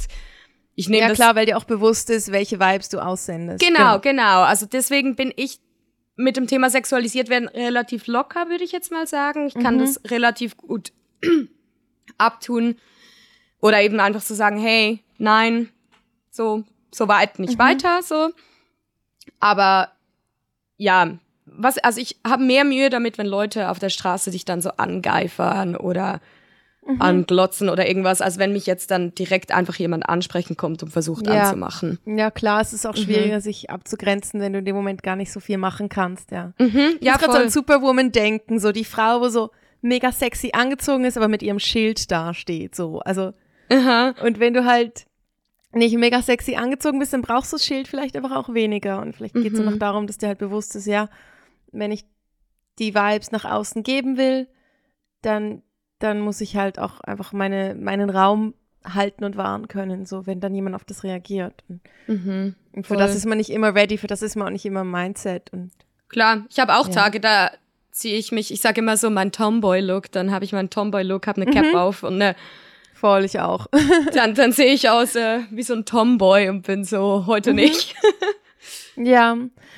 [0.74, 3.62] Ich nehme Ja, das klar, weil dir auch bewusst ist, welche Vibes du aussendest.
[3.62, 4.40] Genau, genau.
[4.42, 5.58] Also deswegen bin ich
[6.16, 9.46] mit dem Thema sexualisiert werden relativ locker, würde ich jetzt mal sagen.
[9.46, 10.92] Ich kann das relativ gut
[12.18, 12.76] abtun.
[13.60, 15.68] Oder eben einfach so sagen, hey, nein,
[16.30, 18.30] so, so weit nicht weiter, so.
[19.38, 19.90] Aber
[20.76, 24.60] ja, was, also ich habe mehr Mühe damit, wenn Leute auf der Straße dich dann
[24.62, 26.20] so angeifern oder
[26.98, 31.26] anglotzen oder irgendwas, als wenn mich jetzt dann direkt einfach jemand ansprechen kommt und versucht
[31.26, 31.42] Ja.
[31.44, 31.98] anzumachen.
[32.04, 35.30] Ja, klar, es ist auch schwieriger, sich abzugrenzen, wenn du in dem Moment gar nicht
[35.30, 36.52] so viel machen kannst, ja.
[36.58, 39.50] Mhm, Ja, gerade so an Superwoman denken, so die Frau, wo so
[39.82, 43.00] mega sexy angezogen ist, aber mit ihrem Schild dasteht, so.
[43.00, 43.32] Also,
[43.70, 44.14] Aha.
[44.22, 45.06] und wenn du halt
[45.72, 49.00] nicht mega sexy angezogen bist, dann brauchst du das Schild vielleicht einfach auch weniger.
[49.00, 49.66] Und vielleicht geht es Mhm.
[49.66, 51.08] noch darum, dass dir halt bewusst ist, ja,
[51.70, 52.04] wenn ich
[52.80, 54.48] die Vibes nach außen geben will,
[55.22, 55.62] dann,
[56.00, 58.54] dann muss ich halt auch einfach meine, meinen Raum
[58.84, 61.62] halten und wahren können, so wenn dann jemand auf das reagiert.
[61.68, 62.54] Und, Mhm.
[62.72, 64.80] und für das ist man nicht immer ready, für das ist man auch nicht immer
[64.80, 65.52] im Mindset.
[65.52, 65.70] Und
[66.08, 66.94] Klar, ich habe auch Ja.
[66.94, 67.50] Tage, da
[67.92, 71.42] ziehe ich mich, ich sage immer so mein Tomboy-Look, dann habe ich meinen Tomboy-Look, habe
[71.42, 71.76] eine Cap Mhm.
[71.76, 72.34] auf und ne,
[73.00, 73.66] voll ich auch.
[74.14, 77.26] dann, dann sehe ich aus äh, wie so ein Tomboy und bin so, Mhm.
[77.26, 77.94] heute nicht.
[78.96, 79.36] Ja,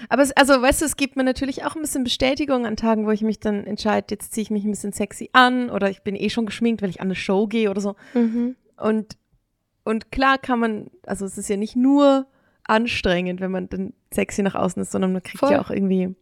[0.09, 3.07] aber es, also weißt du, es gibt mir natürlich auch ein bisschen Bestätigung an Tagen,
[3.07, 6.03] wo ich mich dann entscheide, jetzt ziehe ich mich ein bisschen sexy an oder ich
[6.03, 7.95] bin eh schon geschminkt, wenn ich an eine Show gehe oder so.
[8.15, 9.17] Und,
[9.85, 12.27] und klar kann man, also es ist ja nicht nur
[12.65, 15.53] anstrengend, wenn man dann sexy nach außen ist, sondern man kriegt Voll.
[15.53, 16.17] ja auch irgendwie,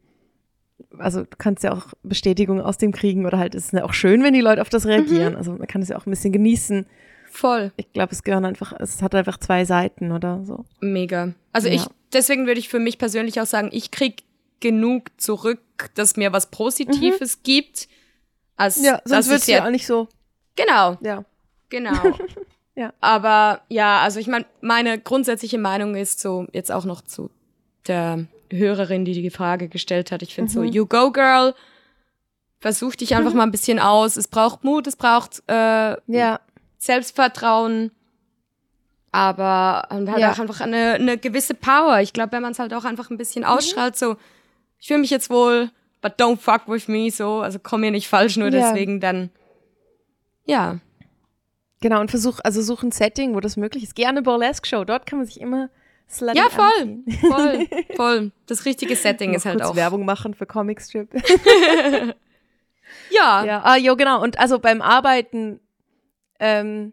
[0.98, 3.92] also du kannst ja auch Bestätigung aus dem kriegen oder halt es ist ja auch
[3.92, 5.36] schön, wenn die Leute auf das reagieren.
[5.36, 6.86] Also man kann es ja auch ein bisschen genießen.
[7.30, 7.72] Voll.
[7.76, 10.64] Ich glaube, es gehören einfach, es hat einfach zwei Seiten oder so.
[10.80, 11.32] Mega.
[11.52, 11.74] Also Ja.
[11.74, 14.24] ich, deswegen würde ich für mich persönlich auch sagen, ich krieg
[14.60, 15.60] genug zurück,
[15.94, 17.88] dass mir was Positives gibt.
[18.56, 18.84] Als Mhm.
[18.84, 20.08] Ja, sonst wird es ja auch nicht so,
[20.56, 21.24] Genau, ja.
[21.68, 21.92] genau.
[22.76, 22.94] Ja.
[23.00, 27.28] Aber ja, also ich meine, meine grundsätzliche Meinung ist so, jetzt auch noch zu
[27.86, 30.22] der Hörerin, die die Frage gestellt hat.
[30.22, 31.54] Ich finde so, you go girl,
[32.58, 34.16] versuch dich einfach mal ein bisschen aus.
[34.16, 36.40] Es braucht Mut, es braucht äh, Ja,
[36.78, 37.90] Selbstvertrauen,
[39.12, 40.32] aber und halt Ja.
[40.32, 42.00] auch einfach eine, eine gewisse Power.
[42.00, 44.16] Ich glaube, wenn man es halt auch einfach ein bisschen ausstrahlt, so,
[44.78, 45.70] ich fühle mich jetzt wohl,
[46.00, 48.60] but don't fuck with me, so, also komm mir nicht falsch, nur Ja.
[48.60, 49.30] deswegen dann,
[50.44, 50.78] ja.
[51.82, 53.94] Genau, und versuch, also such ein Setting, wo das möglich ist.
[53.94, 55.70] Gerne Burlesque-Show, dort kann man sich immer
[56.10, 58.32] slutty Ja, voll, voll, voll.
[58.46, 59.76] Das richtige Setting ist halt auch.
[59.76, 61.10] Werbung machen für Comicstrip.
[63.10, 64.22] Ja, ja, ah, jo, genau.
[64.22, 65.60] Und also beim Arbeiten
[66.38, 66.92] ähm,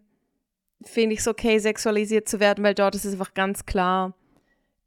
[0.84, 4.14] finde ich es okay, sexualisiert zu werden, weil dort ist es einfach ganz klar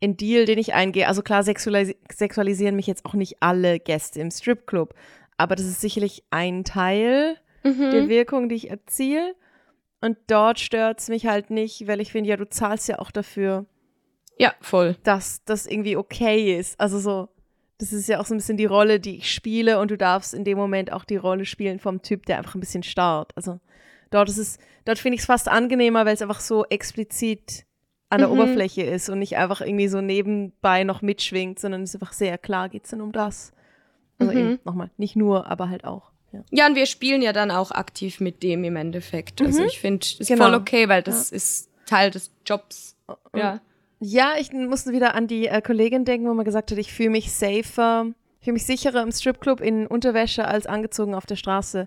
[0.02, 1.08] ein Deal, den ich eingehe.
[1.08, 4.94] Also klar, sexualis sexualisieren mich jetzt auch nicht alle Gäste im Stripclub,
[5.36, 8.08] aber das ist sicherlich ein Teil der Mhm.
[8.08, 9.34] Wirkung, die ich erziele.
[10.00, 13.10] Und dort stört es mich halt nicht, weil ich finde, ja, du zahlst ja auch
[13.10, 13.66] dafür,
[14.40, 14.96] ja, voll.
[15.04, 16.78] dass das irgendwie okay ist.
[16.80, 17.28] Also so,
[17.78, 20.34] das ist ja auch so ein bisschen die Rolle, die ich spiele und du darfst
[20.34, 23.32] in dem Moment auch die Rolle spielen vom Typ, der einfach ein bisschen starrt.
[23.36, 23.60] Also
[24.10, 27.64] dort ist es, dort finde ich es fast angenehmer, weil es einfach so explizit
[28.08, 28.34] an der Mhm.
[28.40, 32.36] Oberfläche ist und nicht einfach irgendwie so nebenbei noch mitschwingt, sondern es ist einfach sehr
[32.38, 33.52] klar, geht es dann um das.
[34.18, 34.38] Also Mhm.
[34.38, 36.10] eben, nochmal, nicht nur, aber halt auch.
[36.32, 36.44] Ja.
[36.50, 39.40] Ja, und wir spielen ja dann auch aktiv mit dem im Endeffekt.
[39.42, 40.44] Also ich finde, ist Genau.
[40.44, 42.96] voll okay, weil das ist Teil des Jobs.
[43.34, 43.60] Ja.
[44.00, 47.10] Ja, ich musste wieder an die äh, Kollegin denken, wo man gesagt hat, ich fühle
[47.10, 48.06] mich safer,
[48.38, 51.86] ich fühle mich sicherer im Stripclub in Unterwäsche als angezogen auf der Straße.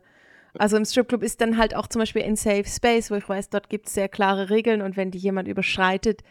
[0.55, 3.49] Also im Stripclub ist dann halt auch zum Beispiel ein Safe Space, wo ich weiß,
[3.49, 6.21] dort gibt es sehr klare Regeln und wenn die jemand überschreitet,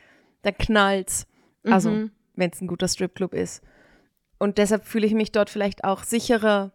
[0.42, 1.26] dann knallt's.
[1.64, 2.10] Also, Mhm.
[2.36, 3.62] wenn es ein guter Stripclub ist.
[4.38, 6.72] Und deshalb fühle ich mich dort vielleicht auch sicherer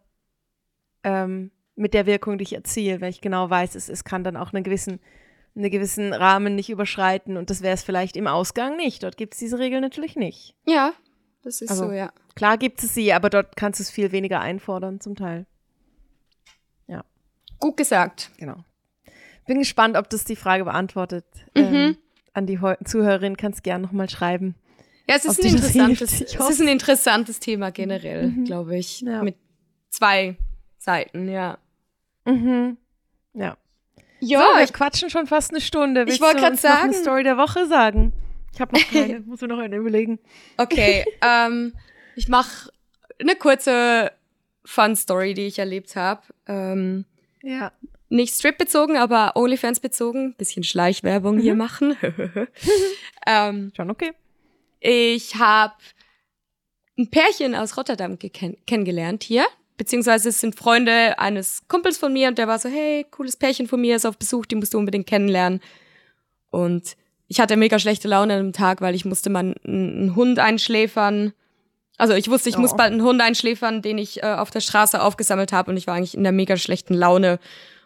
[1.04, 4.36] ähm, mit der Wirkung, die ich erziele, weil ich genau weiß, es, es kann dann
[4.38, 5.00] auch einen gewissen,
[5.58, 9.04] einen gewissen Rahmen nicht überschreiten und das wäre es vielleicht im Ausgang nicht.
[9.04, 10.56] Dort gibt es diese Regel natürlich nicht.
[10.66, 10.94] Ja,
[11.44, 12.12] das ist Also- so, ja.
[12.36, 15.46] Klar gibt es sie, aber dort kannst du es viel weniger einfordern zum Teil.
[17.60, 18.30] Gut gesagt.
[18.38, 18.58] Genau.
[19.48, 21.26] Bin gespannt, ob das die Frage beantwortet.
[21.56, 21.64] Mhm.
[21.64, 21.98] Ähm,
[22.34, 24.54] an die Heu- Zuhörerin kannst gerne nochmal schreiben.
[25.10, 28.46] Ja, es ist ein interessantes, es ist ein interessantes Thema generell, Mhm.
[28.46, 29.02] glaube ich.
[29.02, 29.24] Ja.
[29.24, 29.38] Mit
[29.90, 30.38] zwei
[30.78, 31.58] Seiten, ja.
[32.26, 32.78] Mhm.
[33.34, 33.58] Ja.
[34.20, 36.06] Ja, so, wir ich, quatschen schon fast eine Stunde.
[36.08, 38.14] Willst wollte du grad uns noch eine sagen- Story der Woche sagen.
[38.54, 40.20] Ich habe noch keine, muss mir noch eine überlegen.
[40.58, 41.06] okay.
[41.22, 41.74] ähm,
[42.16, 42.72] ich mache
[43.20, 44.12] eine kurze
[44.66, 46.22] Fun-Story, die ich erlebt habe.
[46.48, 47.06] Ähm,
[47.44, 47.72] Ja.
[48.10, 50.34] nicht Strip bezogen, aber OnlyFans bezogen.
[50.38, 51.42] Bisschen Schleichwerbung mhm.
[51.42, 51.96] hier machen.
[53.28, 54.12] ähm, Schon okay.
[54.80, 55.74] Ich habe
[56.98, 59.46] ein Pärchen aus Rotterdam kennengelernt hier.
[59.78, 63.68] Beziehungsweise es sind Freunde eines Kumpels von mir und der war so, hey, cooles Pärchen
[63.68, 65.62] von mir ist auf Besuch, die musst du unbedingt kennenlernen.
[66.50, 66.98] Und
[67.28, 71.34] ich hatte mega schlechte Laune an dem Tag, weil ich musste mal einen Hund einschläfern.
[71.98, 72.62] Also ich wusste, ich oh.
[72.62, 75.88] muss bald einen Hund einschläfern, den ich äh, auf der Straße aufgesammelt habe und ich
[75.88, 77.40] war eigentlich in der mega schlechten Laune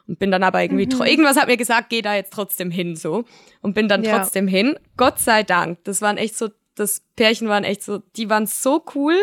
[0.08, 1.02] und bin dann aber irgendwie, mhm.
[1.02, 3.26] irgendwas hat mir gesagt, geh da jetzt trotzdem hin so
[3.62, 4.18] und bin dann ja.
[4.18, 4.78] trotzdem hin.
[4.98, 8.84] Gott sei Dank, das waren echt so, das Pärchen waren echt so, die waren so
[8.96, 9.16] cool.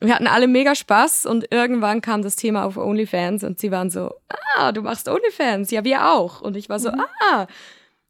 [0.00, 3.88] Wir hatten alle mega Spaß und irgendwann kam das Thema auf OnlyFans und sie waren
[3.88, 4.14] so,
[4.56, 7.02] ah, du machst OnlyFans, ja wir auch und ich war so, mhm.
[7.32, 7.46] ah,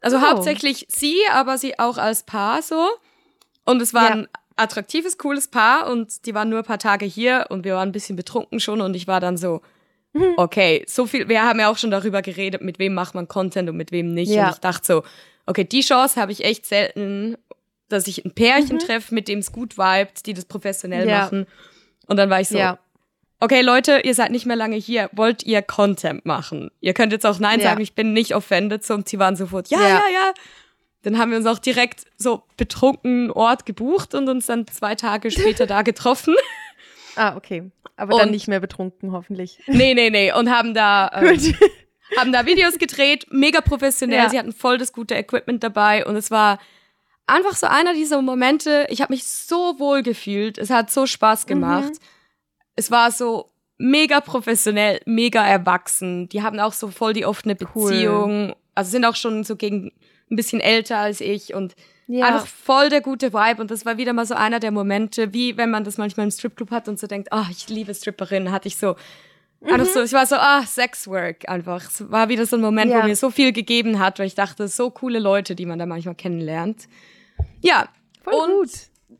[0.00, 0.20] also oh.
[0.20, 2.88] hauptsächlich sie, aber sie auch als Paar so
[3.64, 4.10] und es war ja.
[4.10, 7.90] ein attraktives, cooles Paar und die waren nur ein paar Tage hier und wir waren
[7.90, 9.60] ein bisschen betrunken schon und ich war dann so,
[10.12, 10.34] mhm.
[10.38, 13.68] okay, so viel, wir haben ja auch schon darüber geredet, mit wem macht man Content
[13.68, 14.30] und mit wem nicht.
[14.30, 14.46] Ja.
[14.48, 15.02] Und ich dachte so,
[15.46, 17.36] okay, die Chance habe ich echt selten,
[17.88, 18.80] dass ich ein Pärchen mhm.
[18.80, 21.20] treffe, mit dem es gut vibet, die das professionell ja.
[21.20, 21.46] machen.
[22.06, 22.78] Und dann war ich so, ja.
[23.40, 26.70] okay Leute, ihr seid nicht mehr lange hier, wollt ihr Content machen?
[26.80, 28.84] Ihr könnt jetzt auch Nein sagen, ich bin nicht offended.
[28.84, 30.32] So, und sie waren sofort, ja, ja, ja.
[31.02, 35.30] Dann haben wir uns auch direkt so betrunken Ort gebucht und uns dann zwei Tage
[35.30, 36.34] später da getroffen.
[37.14, 37.70] Ah, okay.
[37.96, 39.60] Aber und, dann nicht mehr betrunken, hoffentlich.
[39.66, 40.32] Nee, nee, nee.
[40.32, 41.54] Und haben da, ähm,
[42.16, 44.18] haben da Videos gedreht, mega professionell.
[44.18, 44.30] Ja.
[44.30, 46.58] Sie hatten voll das gute Equipment dabei und es war
[47.26, 48.86] einfach so einer dieser Momente.
[48.90, 50.58] Ich habe mich so wohl gefühlt.
[50.58, 51.48] Es hat so Spaß mhm.
[51.48, 51.92] gemacht.
[51.92, 51.98] Mhm.
[52.76, 56.28] Es war so mega professionell, mega erwachsen.
[56.28, 58.48] Die haben auch so voll die offene Beziehung.
[58.48, 58.56] Cool.
[58.74, 59.92] Also sind auch schon so gegen
[60.30, 61.74] ein bisschen älter als ich und
[62.08, 62.26] ja.
[62.26, 63.60] einfach voll der gute Vibe.
[63.60, 66.30] Und das war wieder mal so einer der Momente, wie wenn man das manchmal im
[66.30, 68.96] Stripclub hat und so denkt, oh, ich liebe Stripperinnen, hatte ich so.
[69.60, 69.72] Mhm.
[69.72, 71.82] Einfach so, ich war so, ah, Sexwork einfach.
[71.82, 73.02] Es war wieder so ein Moment, ja.
[73.02, 75.86] wo mir so viel gegeben hat, weil ich dachte, so coole Leute, die man da
[75.86, 76.88] manchmal kennenlernt.
[77.60, 77.88] Ja.
[78.22, 78.70] Voll und gut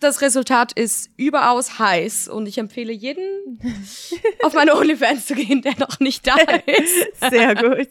[0.00, 3.60] das Resultat ist überaus heiß und ich empfehle jeden,
[4.42, 6.36] auf meine OnlyFans zu gehen, der noch nicht da
[6.66, 7.20] ist.
[7.30, 7.88] Sehr gut.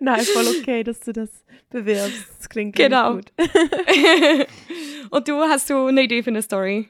[0.00, 1.30] Nein, voll okay, dass du das
[1.70, 2.26] bewirbst.
[2.38, 3.14] Das klingt genau.
[3.14, 3.32] gut.
[5.10, 6.88] und du, hast du eine Idee für eine Story?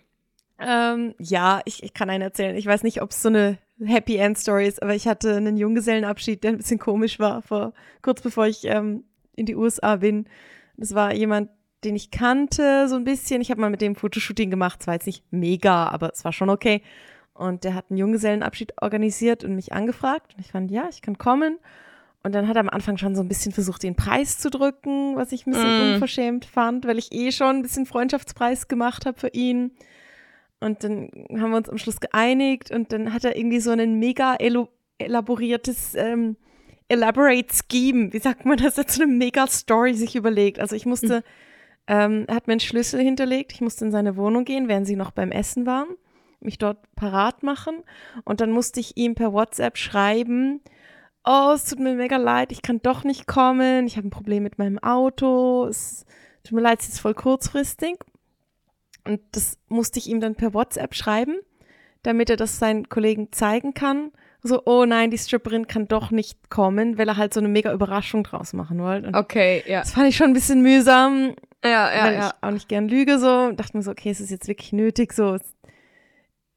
[0.59, 2.57] Ähm, ja, ich, ich kann einen erzählen.
[2.57, 5.57] Ich weiß nicht, ob es so eine Happy End Story ist, aber ich hatte einen
[5.57, 9.05] Junggesellenabschied, der ein bisschen komisch war, vor, kurz bevor ich ähm,
[9.35, 10.27] in die USA bin.
[10.77, 11.51] Das war jemand,
[11.85, 13.41] den ich kannte, so ein bisschen.
[13.41, 14.80] Ich habe mal mit dem Fotoshooting gemacht.
[14.80, 16.83] Es war jetzt nicht mega, aber es war schon okay.
[17.35, 20.35] Und der hat einen Junggesellenabschied organisiert und mich angefragt.
[20.35, 21.59] Und ich fand, ja, ich kann kommen.
[22.22, 25.16] Und dann hat er am Anfang schon so ein bisschen versucht, den Preis zu drücken,
[25.16, 25.95] was ich ein bisschen mm.
[25.95, 29.72] unverschämt fand, weil ich eh schon ein bisschen Freundschaftspreis gemacht habe für ihn.
[30.61, 33.99] Und dann haben wir uns am Schluss geeinigt und dann hat er irgendwie so ein
[33.99, 34.37] mega
[34.99, 36.37] elaboriertes, ähm,
[36.87, 40.61] elaborate Scheme, wie sagt man das, so eine mega Story sich überlegt.
[40.61, 41.22] Also ich musste mm
[41.87, 43.53] ähm, er hat mir einen Schlüssel hinterlegt.
[43.53, 45.89] Ich musste in seine Wohnung gehen, während sie noch beim Essen waren,
[46.41, 47.83] mich dort parat machen.
[48.24, 50.61] Und dann musste ich ihm per WhatsApp schreiben,
[51.24, 54.43] oh, es tut mir mega leid, ich kann doch nicht kommen, ich habe ein Problem
[54.43, 56.05] mit meinem Auto, es
[56.43, 57.97] tut mir leid, es ist voll kurzfristig.
[59.05, 61.37] Und das musste ich ihm dann per WhatsApp schreiben,
[62.03, 64.12] damit er das seinen Kollegen zeigen kann.
[64.45, 67.72] So, oh nein, die Stripperin kann doch nicht kommen, weil er halt so eine mega
[67.72, 69.09] Überraschung draus machen wollte.
[69.09, 69.80] Und okay, ja.
[69.80, 71.34] Das fand ich schon ein bisschen mühsam.
[71.64, 72.28] Ja, ja, weil ja.
[72.28, 75.12] ich auch nicht gern lüge so dachte mir so, okay, ist es jetzt wirklich nötig
[75.12, 75.38] so.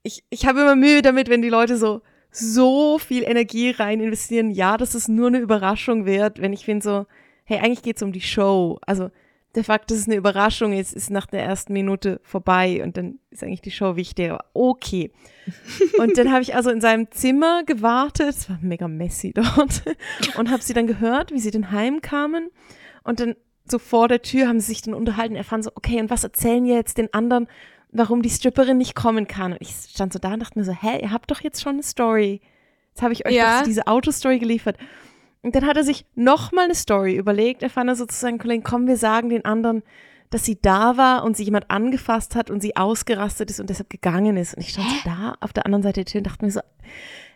[0.01, 2.01] Ich, ich habe immer Mühe damit, wenn die Leute so
[2.37, 6.83] so viel Energie rein investieren, ja, dass es nur eine Überraschung wird, wenn ich finde
[6.83, 7.05] so,
[7.45, 8.77] hey, eigentlich geht's um die Show.
[8.85, 9.09] Also
[9.55, 13.19] der Fakt, dass es eine Überraschung ist, ist nach der ersten Minute vorbei und dann
[13.29, 14.43] ist eigentlich die Show wichtiger.
[14.53, 15.11] Okay.
[15.99, 19.83] Und dann habe ich also in seinem Zimmer gewartet, es war mega messy dort,
[20.37, 22.49] und habe sie dann gehört, wie sie dann heimkamen.
[23.03, 23.35] Und dann
[23.69, 26.65] so vor der Tür haben sie sich dann unterhalten, erfahren so, okay, und was erzählen
[26.65, 27.47] jetzt den anderen,
[27.91, 29.53] warum die Stripperin nicht kommen kann?
[29.53, 31.73] Und ich stand so da und dachte mir so, hä, ihr habt doch jetzt schon
[31.73, 32.41] eine Story.
[32.89, 33.63] Jetzt habe ich euch ja.
[33.63, 34.77] diese Autostory geliefert.
[35.45, 37.61] Und dann hat er sich nochmal eine Story überlegt.
[37.61, 39.83] Er fand er sozusagen, Kollegen, komm, wir sagen den anderen,
[40.31, 43.91] dass sie da war und sie jemand angefasst hat und sie ausgerastet ist und deshalb
[43.91, 44.55] gegangen ist.
[44.55, 46.61] Und ich stand so da auf der anderen Seite der Tür und dachte mir so,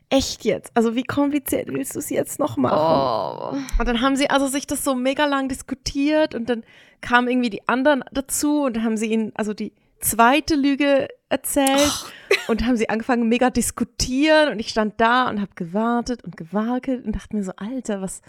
[0.09, 0.71] echt jetzt?
[0.73, 2.79] Also wie kompliziert willst du es jetzt noch machen?
[2.79, 3.79] Oh.
[3.79, 6.63] Und dann haben sie also sich das so mega lang diskutiert und dann
[7.01, 11.91] kamen irgendwie die anderen dazu und dann haben sie ihnen also die zweite Lüge erzählt
[12.05, 12.07] oh.
[12.49, 17.05] Und haben sie angefangen mega diskutieren und ich stand da und habe gewartet und gewartet
[17.05, 18.21] und dachte mir so, Alter, was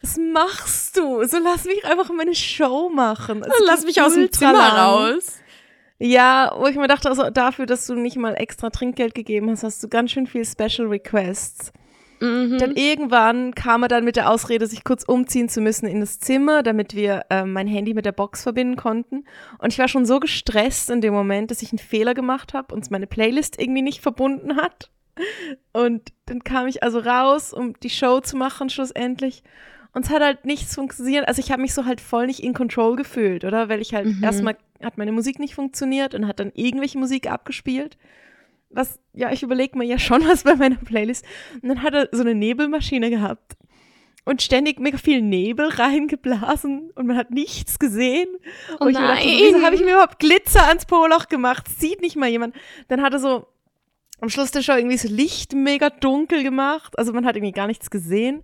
[0.00, 1.24] was machst du?
[1.24, 3.42] So lass mich einfach meine Show machen.
[3.42, 5.40] Also, lass mich aus dem Zimmer raus.
[5.98, 9.62] Ja, wo ich mir dachte, also dafür, dass du nicht mal extra Trinkgeld gegeben hast,
[9.62, 11.72] hast du ganz schön viel Special Requests.
[12.20, 12.58] Mhm.
[12.58, 16.18] Dann irgendwann kam er dann mit der Ausrede, sich kurz umziehen zu müssen in das
[16.18, 19.24] Zimmer, damit wir äh, mein Handy mit der Box verbinden konnten.
[19.58, 22.74] Und ich war schon so gestresst in dem Moment, dass ich einen Fehler gemacht habe
[22.74, 24.90] und meine Playlist irgendwie nicht verbunden hat.
[25.72, 29.42] Und dann kam ich also raus, um die Show zu machen, schlussendlich.
[29.92, 31.26] Und es hat halt nichts funktioniert.
[31.26, 33.68] Also ich habe mich so halt voll nicht in Control gefühlt, oder?
[33.68, 34.22] Weil ich halt mhm.
[34.22, 37.98] erstmal hat meine Musik nicht funktioniert und hat dann irgendwelche Musik abgespielt
[38.70, 41.24] was, ja, ich überlege mir ja schon was bei meiner Playlist.
[41.62, 43.56] Und dann hat er so eine Nebelmaschine gehabt
[44.24, 48.28] und ständig mega viel Nebel reingeblasen und man hat nichts gesehen.
[48.78, 49.08] Oh und ich nein.
[49.08, 51.66] dachte, wieso habe ich mir überhaupt Glitzer ans Poloch gemacht?
[51.68, 52.54] Sieht nicht mal jemand.
[52.88, 53.46] Dann hat er so
[54.20, 56.98] am Schluss der Show irgendwie so Licht mega dunkel gemacht.
[56.98, 58.42] Also man hat irgendwie gar nichts gesehen.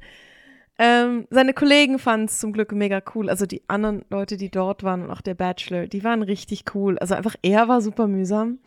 [0.79, 3.31] Ähm, seine Kollegen fanden es zum Glück mega cool.
[3.31, 6.99] Also die anderen Leute, die dort waren und auch der Bachelor, die waren richtig cool.
[6.99, 8.59] Also einfach er war super mühsam.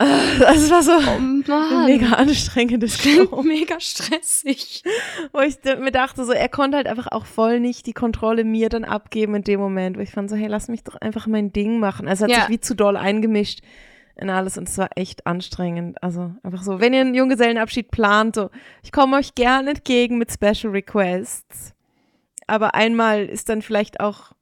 [0.46, 1.18] Also es war so oh
[1.86, 3.42] mega anstrengendes Show.
[3.42, 4.84] mega stressig.
[5.32, 8.68] Wo ich mir dachte, so, er konnte halt einfach auch voll nicht die Kontrolle mir
[8.68, 11.52] dann abgeben in dem Moment, wo ich fand so, hey, lass mich doch einfach mein
[11.52, 12.06] Ding machen.
[12.06, 12.40] Also hat ja.
[12.42, 13.60] sich wie zu doll eingemischt
[14.14, 16.02] in alles und es war echt anstrengend.
[16.02, 18.50] Also einfach so, wenn ihr einen Junggesellenabschied plant, so,
[18.82, 21.74] ich komme euch gerne entgegen mit Special Requests.
[22.46, 24.32] Aber einmal ist dann vielleicht auch,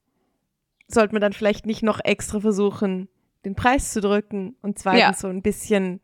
[0.87, 3.09] sollte man dann vielleicht nicht noch extra versuchen,
[3.47, 5.13] den Preis zu drücken und zweitens ja.
[5.13, 6.01] so ein bisschen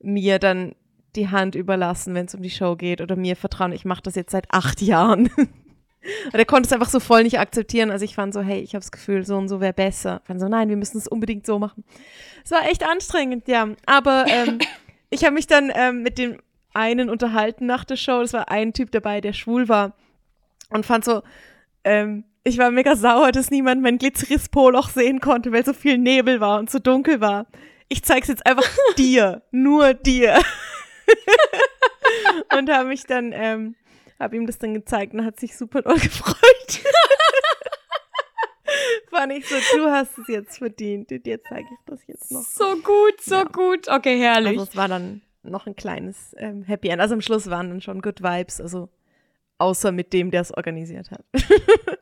[0.00, 0.74] mir dann
[1.16, 3.72] die Hand überlassen, wenn es um die Show geht oder mir vertrauen.
[3.72, 5.30] Ich mache das jetzt seit acht Jahren.
[5.36, 7.90] und er konnte es einfach so voll nicht akzeptieren.
[7.90, 10.20] Also ich fand so, hey, ich habe das Gefühl, so und so wäre besser.
[10.22, 11.84] Ich fand so, nein, wir müssen es unbedingt so machen.
[12.44, 13.68] Es war echt anstrengend, ja.
[13.86, 14.58] Aber ähm,
[15.10, 16.38] ich habe mich dann ähm, mit dem
[16.74, 18.20] einen unterhalten nach der Show.
[18.20, 19.94] Das war ein Typ dabei, der schwul war
[20.70, 21.22] und fand so,
[21.82, 25.98] ähm, ich war mega sauer, dass niemand mein glitziges Poloch sehen konnte, weil so viel
[25.98, 27.46] Nebel war und so dunkel war.
[27.88, 28.68] Ich zeig's jetzt einfach
[28.98, 30.40] dir, nur dir.
[32.58, 33.76] und habe mich dann, ähm,
[34.18, 36.36] habe ihm das dann gezeigt und hat sich super doll gefreut.
[39.10, 42.42] war nicht so, du hast es jetzt verdient, dir zeige ich das jetzt noch.
[42.42, 43.44] So gut, so ja.
[43.44, 43.88] gut.
[43.88, 44.58] Okay, herrlich.
[44.58, 47.00] Also es war dann noch ein kleines ähm, Happy End.
[47.00, 48.90] Also am Schluss waren dann schon Good Vibes, also
[49.58, 51.24] außer mit dem, der es organisiert hat.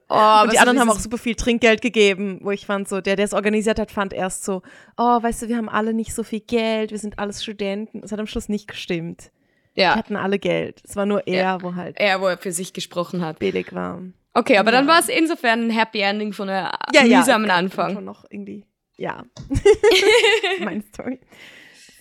[0.09, 3.17] Oh, und die anderen haben auch super viel Trinkgeld gegeben, wo ich fand so, der,
[3.17, 4.63] der es organisiert hat, fand erst so,
[4.97, 8.03] oh, weißt du, wir haben alle nicht so viel Geld, wir sind alles Studenten.
[8.05, 9.33] Es hat am Schluss nicht gestimmt.
[9.75, 9.93] Ja.
[9.93, 10.81] Die hatten alle Geld.
[10.85, 11.63] Es war nur er, ja.
[11.63, 11.97] wo halt.
[11.99, 13.41] Er, wo er für sich gesprochen hat.
[13.41, 14.01] Billig war.
[14.33, 14.79] Okay, aber ja.
[14.79, 17.95] dann war es insofern ein Happy Ending von einem ja, mühsamen ja, Anfang.
[17.95, 18.65] Schon noch irgendwie.
[18.97, 19.25] Ja.
[20.61, 21.21] Meine Story.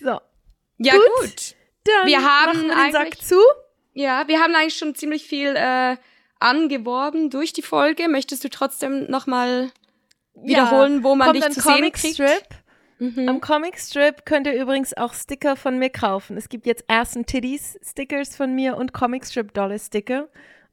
[0.00, 0.20] So.
[0.78, 1.02] Ja, gut.
[1.20, 1.54] gut.
[1.84, 3.40] Dann wir haben den Sack zu.
[3.94, 5.96] Ja, wir haben eigentlich schon ziemlich viel äh,
[6.40, 8.08] angeworben durch die Folge.
[8.08, 9.70] Möchtest du trotzdem nochmal
[10.34, 12.14] wiederholen, ja, wo man dich zu sehen kriegt?
[12.14, 12.48] Strip.
[12.98, 13.28] Mhm.
[13.28, 16.36] Am Comic Strip könnt ihr übrigens auch Sticker von mir kaufen.
[16.36, 20.28] Es gibt jetzt ersten Titties Stickers von mir und Comic Strip Dollar Sticker.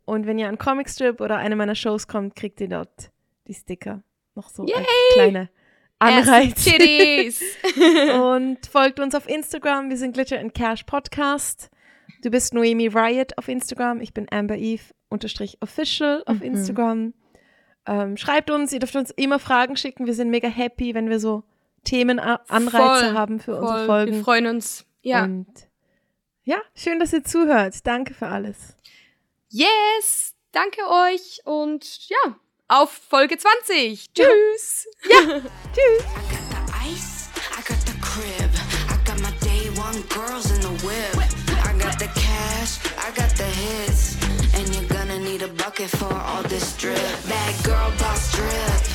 [0.05, 3.11] Und wenn ihr an Comic Strip oder eine meiner Shows kommt, kriegt ihr dort
[3.47, 4.03] die Sticker.
[4.35, 4.75] Noch so Yay!
[4.75, 5.49] als kleine
[5.99, 6.65] Anreiz.
[8.15, 9.89] und folgt uns auf Instagram.
[9.89, 11.69] Wir sind Glitter and Cash Podcast.
[12.23, 13.99] Du bist Noemi Riot auf Instagram.
[13.99, 16.43] Ich bin Amber Eve unterstrich official auf mhm.
[16.43, 17.13] Instagram.
[17.85, 20.05] Ähm, schreibt uns, ihr dürft uns immer Fragen schicken.
[20.05, 21.43] Wir sind mega happy, wenn wir so
[21.83, 23.61] Themenanreize voll, haben für voll.
[23.61, 24.11] unsere Folgen.
[24.13, 24.85] Wir freuen uns.
[25.01, 25.25] Ja.
[25.25, 25.47] Und
[26.45, 27.85] ja, schön, dass ihr zuhört.
[27.85, 28.77] Danke für alles.
[29.49, 32.37] Yes, danke euch und ja,
[32.69, 34.13] auf Folge 20.
[34.13, 34.87] Tschüss.
[35.09, 35.41] Ja,
[35.73, 36.05] tschüss.
[41.19, 41.22] I
[43.73, 46.97] and you're gonna need a bucket for all this drip.
[47.27, 48.92] Bad girl boss drip.